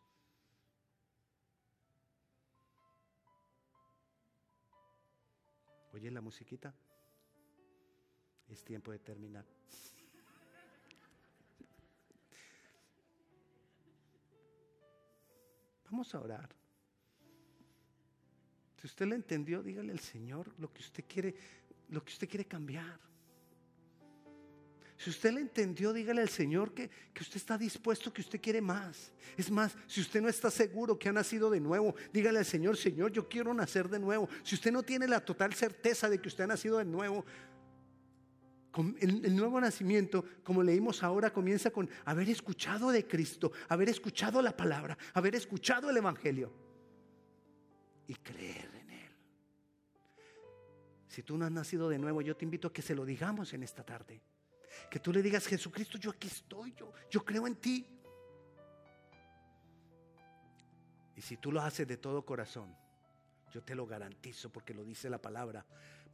¿Oye 5.92 6.10
la 6.10 6.20
musiquita? 6.20 6.74
Es 8.48 8.62
tiempo 8.64 8.92
de 8.92 8.98
terminar. 8.98 9.44
Vamos 15.90 16.14
a 16.14 16.20
orar. 16.20 16.57
Si 18.80 18.86
usted 18.86 19.06
lo 19.06 19.14
entendió, 19.14 19.62
dígale 19.62 19.92
al 19.92 19.98
Señor 19.98 20.52
lo 20.58 20.72
que 20.72 20.80
usted 20.80 21.04
quiere, 21.08 21.34
lo 21.88 22.04
que 22.04 22.12
usted 22.12 22.28
quiere 22.28 22.44
cambiar. 22.44 23.00
Si 24.96 25.10
usted 25.10 25.32
le 25.32 25.40
entendió, 25.40 25.92
dígale 25.92 26.22
al 26.22 26.28
Señor 26.28 26.74
que, 26.74 26.90
que, 27.12 27.22
usted 27.22 27.36
está 27.36 27.56
dispuesto, 27.56 28.12
que 28.12 28.20
usted 28.20 28.40
quiere 28.40 28.60
más. 28.60 29.12
Es 29.36 29.50
más, 29.50 29.76
si 29.86 30.00
usted 30.00 30.20
no 30.20 30.28
está 30.28 30.50
seguro 30.50 30.98
que 30.98 31.08
ha 31.08 31.12
nacido 31.12 31.50
de 31.50 31.60
nuevo, 31.60 31.94
dígale 32.12 32.40
al 32.40 32.44
Señor, 32.44 32.76
Señor, 32.76 33.12
yo 33.12 33.28
quiero 33.28 33.54
nacer 33.54 33.88
de 33.88 34.00
nuevo. 34.00 34.28
Si 34.42 34.56
usted 34.56 34.72
no 34.72 34.82
tiene 34.82 35.06
la 35.06 35.24
total 35.24 35.54
certeza 35.54 36.08
de 36.08 36.20
que 36.20 36.28
usted 36.28 36.44
ha 36.44 36.48
nacido 36.48 36.78
de 36.78 36.84
nuevo, 36.84 37.24
el, 39.00 39.34
nuevo 39.34 39.60
nacimiento, 39.60 40.24
como 40.44 40.62
leímos 40.62 41.02
ahora, 41.02 41.32
comienza 41.32 41.70
con 41.70 41.88
haber 42.04 42.28
escuchado 42.28 42.90
de 42.90 43.06
Cristo, 43.06 43.52
haber 43.68 43.88
escuchado 43.88 44.42
la 44.42 44.56
palabra, 44.56 44.96
haber 45.14 45.34
escuchado 45.34 45.90
el 45.90 45.96
Evangelio 45.96 46.67
y 48.08 48.14
creer 48.14 48.70
en 48.74 48.90
Él. 48.90 49.16
Si 51.06 51.22
tú 51.22 51.36
no 51.36 51.44
has 51.44 51.52
nacido 51.52 51.88
de 51.88 51.98
nuevo, 51.98 52.20
yo 52.22 52.36
te 52.36 52.44
invito 52.44 52.68
a 52.68 52.72
que 52.72 52.82
se 52.82 52.94
lo 52.94 53.04
digamos 53.04 53.52
en 53.52 53.62
esta 53.62 53.84
tarde. 53.84 54.20
Que 54.90 54.98
tú 54.98 55.12
le 55.12 55.22
digas, 55.22 55.46
Jesucristo, 55.46 55.98
yo 55.98 56.10
aquí 56.10 56.26
estoy, 56.26 56.74
yo, 56.74 56.92
yo 57.10 57.24
creo 57.24 57.46
en 57.46 57.56
ti. 57.56 57.86
Y 61.16 61.20
si 61.20 61.36
tú 61.36 61.52
lo 61.52 61.60
haces 61.60 61.86
de 61.86 61.96
todo 61.98 62.24
corazón, 62.24 62.74
yo 63.52 63.62
te 63.62 63.74
lo 63.74 63.86
garantizo 63.86 64.50
porque 64.50 64.74
lo 64.74 64.84
dice 64.84 65.10
la 65.10 65.20
palabra, 65.20 65.64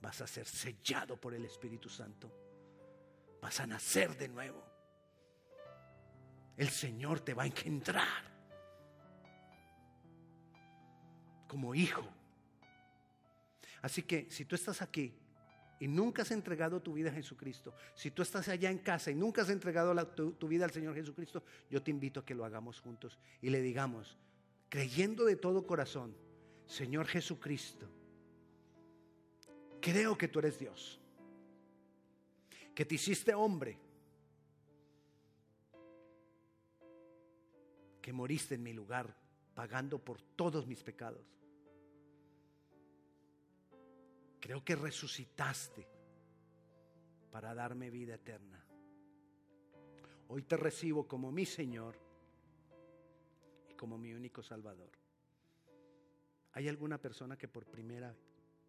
vas 0.00 0.20
a 0.20 0.26
ser 0.26 0.46
sellado 0.46 1.20
por 1.20 1.34
el 1.34 1.44
Espíritu 1.44 1.88
Santo. 1.88 2.32
Vas 3.40 3.60
a 3.60 3.66
nacer 3.66 4.16
de 4.16 4.28
nuevo. 4.28 4.64
El 6.56 6.70
Señor 6.70 7.20
te 7.20 7.34
va 7.34 7.44
a 7.44 7.46
engendrar 7.46 8.33
como 11.54 11.72
hijo. 11.72 12.02
Así 13.80 14.02
que 14.02 14.28
si 14.28 14.44
tú 14.44 14.56
estás 14.56 14.82
aquí 14.82 15.14
y 15.78 15.86
nunca 15.86 16.22
has 16.22 16.32
entregado 16.32 16.82
tu 16.82 16.94
vida 16.94 17.10
a 17.10 17.12
Jesucristo, 17.12 17.72
si 17.94 18.10
tú 18.10 18.22
estás 18.22 18.48
allá 18.48 18.72
en 18.72 18.78
casa 18.78 19.12
y 19.12 19.14
nunca 19.14 19.42
has 19.42 19.50
entregado 19.50 19.94
tu, 20.08 20.32
tu, 20.32 20.48
vida 20.48 20.64
al 20.64 20.72
Señor 20.72 20.96
Jesucristo, 20.96 21.44
yo 21.70 21.80
te 21.80 21.92
invito 21.92 22.18
a 22.18 22.24
que 22.24 22.34
lo 22.34 22.44
hagamos 22.44 22.80
juntos 22.80 23.20
y 23.40 23.50
le 23.50 23.62
digamos, 23.62 24.18
creyendo 24.68 25.26
de 25.26 25.36
todo 25.36 25.64
corazón, 25.64 26.16
Señor 26.66 27.06
Jesucristo, 27.06 27.88
creo 29.80 30.18
que 30.18 30.26
tú 30.26 30.40
eres 30.40 30.58
Dios, 30.58 31.00
que 32.74 32.84
te 32.84 32.96
hiciste 32.96 33.32
hombre, 33.32 33.78
que 38.02 38.12
moriste 38.12 38.56
en 38.56 38.64
mi 38.64 38.72
lugar 38.72 39.14
pagando 39.54 39.98
por 39.98 40.20
todos 40.20 40.66
mis 40.66 40.82
pecados. 40.82 41.22
Creo 44.44 44.62
que 44.62 44.76
resucitaste 44.76 45.88
para 47.30 47.54
darme 47.54 47.88
vida 47.88 48.16
eterna. 48.16 48.62
Hoy 50.28 50.42
te 50.42 50.58
recibo 50.58 51.08
como 51.08 51.32
mi 51.32 51.46
Señor 51.46 51.98
y 53.70 53.72
como 53.72 53.96
mi 53.96 54.12
único 54.12 54.42
Salvador. 54.42 54.90
¿Hay 56.52 56.68
alguna 56.68 56.98
persona 56.98 57.38
que 57.38 57.48
por 57.48 57.64
primera 57.64 58.14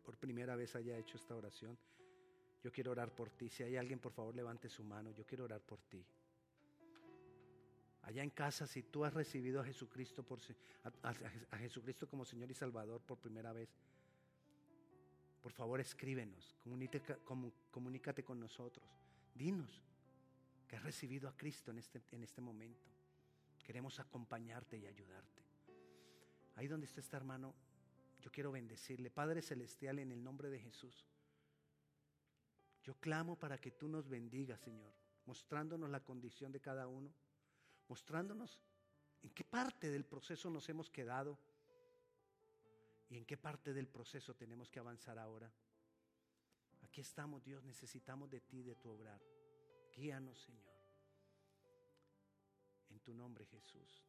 por 0.06 0.18
primera 0.18 0.56
vez 0.56 0.76
haya 0.76 0.98
hecho 0.98 1.18
esta 1.18 1.36
oración, 1.36 1.78
yo 2.64 2.72
quiero 2.72 2.92
orar 2.92 3.14
por 3.14 3.32
ti. 3.32 3.50
Si 3.50 3.64
hay 3.64 3.76
alguien, 3.76 4.00
por 4.00 4.12
favor, 4.12 4.34
levante 4.36 4.70
su 4.70 4.84
mano. 4.84 5.12
Yo 5.12 5.26
quiero 5.26 5.44
orar 5.44 5.62
por 5.62 5.82
ti. 5.82 6.06
Allá 8.04 8.24
en 8.24 8.30
casa, 8.30 8.68
si 8.68 8.84
tú 8.84 9.04
has 9.04 9.14
recibido 9.14 9.60
a 9.60 9.66
Jesucristo, 9.66 10.24
por, 10.24 10.40
a, 10.84 11.58
Jesucristo 11.58 12.08
como 12.08 12.24
Señor 12.24 12.52
y 12.52 12.54
Salvador 12.54 13.02
por 13.02 13.18
primera 13.18 13.52
vez, 13.52 13.76
por 15.46 15.52
favor 15.52 15.80
escríbenos, 15.80 16.56
comunícate, 17.70 18.24
con 18.24 18.40
nosotros. 18.40 18.84
Dinos 19.36 19.84
que 20.68 20.76
has 20.76 20.82
recibido 20.82 21.30
a 21.30 21.38
Cristo 21.38 21.70
en 21.70 21.78
este, 21.78 22.02
en 22.14 22.24
este 22.24 22.42
momento. 22.42 22.90
Queremos 23.64 24.00
acompañarte 24.00 24.76
y 24.76 24.88
ayudarte. 24.88 25.44
Ahí 26.56 26.68
donde 26.68 26.88
está 26.88 27.00
este 27.00 27.16
hermano, 27.16 27.54
yo 28.22 28.32
quiero 28.32 28.52
bendecirle. 28.52 29.12
Padre 29.12 29.44
Celestial, 29.44 30.00
en 30.00 30.12
el 30.12 30.24
nombre 30.24 30.50
de 30.50 30.60
Jesús. 30.60 31.06
Yo 32.82 32.96
clamo 32.96 33.38
para 33.38 33.60
que 33.60 33.70
tú 33.70 33.88
nos 33.88 34.10
bendigas, 34.10 34.62
Señor, 34.62 34.96
mostrándonos 35.28 35.92
la 35.92 36.04
condición 36.04 36.52
de 36.52 36.60
cada 36.60 36.88
uno, 36.88 37.14
mostrándonos 37.88 38.60
en 39.22 39.30
qué 39.30 39.44
parte 39.44 39.92
del 39.92 40.06
proceso 40.06 40.50
nos 40.50 40.68
hemos 40.70 40.90
quedado 40.90 41.38
y 43.10 43.18
en 43.18 43.26
qué 43.26 43.38
parte 43.38 43.74
del 43.74 43.88
proceso 43.88 44.36
tenemos 44.36 44.70
que 44.70 44.80
avanzar 44.80 45.20
ahora. 45.20 45.52
Aquí 46.82 47.02
estamos, 47.02 47.44
Dios, 47.44 47.64
necesitamos 47.64 48.30
de 48.30 48.42
ti, 48.42 48.64
de 48.64 48.76
tu 48.76 48.90
obrar. 48.90 49.22
Guíanos, 49.94 50.40
Señor. 50.40 50.76
En 52.90 53.00
tu 53.00 53.14
nombre, 53.14 53.46
Jesús. 53.46 54.06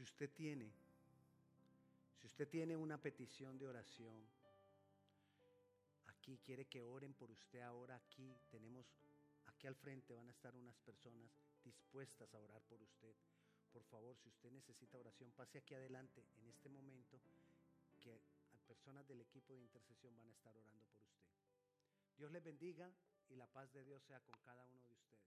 Si 0.00 0.04
usted 0.04 0.30
tiene, 0.30 0.72
si 2.16 2.26
usted 2.26 2.48
tiene 2.48 2.74
una 2.74 2.96
petición 2.96 3.58
de 3.58 3.66
oración, 3.66 4.26
aquí 6.06 6.38
quiere 6.38 6.64
que 6.64 6.80
oren 6.80 7.12
por 7.12 7.30
usted 7.30 7.60
ahora, 7.60 7.96
aquí 7.96 8.34
tenemos, 8.50 8.86
aquí 9.60 9.66
al 9.66 9.76
frente 9.76 10.14
van 10.14 10.26
a 10.26 10.30
estar 10.30 10.56
unas 10.56 10.78
personas 10.78 11.30
dispuestas 11.62 12.32
a 12.32 12.40
orar 12.40 12.62
por 12.62 12.80
usted. 12.80 13.14
Por 13.70 13.84
favor, 13.84 14.16
si 14.16 14.30
usted 14.30 14.50
necesita 14.50 14.96
oración, 14.96 15.32
pase 15.32 15.58
aquí 15.58 15.74
adelante 15.74 16.24
en 16.38 16.48
este 16.48 16.70
momento 16.70 17.20
que 18.00 18.22
personas 18.66 19.06
del 19.06 19.20
equipo 19.20 19.52
de 19.52 19.60
intercesión 19.60 20.16
van 20.16 20.30
a 20.30 20.32
estar 20.32 20.56
orando 20.56 20.86
por 20.86 21.02
usted. 21.02 21.28
Dios 22.16 22.32
les 22.32 22.42
bendiga 22.42 22.90
y 23.28 23.36
la 23.36 23.46
paz 23.48 23.70
de 23.74 23.84
Dios 23.84 24.02
sea 24.02 24.20
con 24.20 24.34
cada 24.40 24.64
uno 24.64 24.82
de 24.86 24.94
ustedes. 24.94 25.19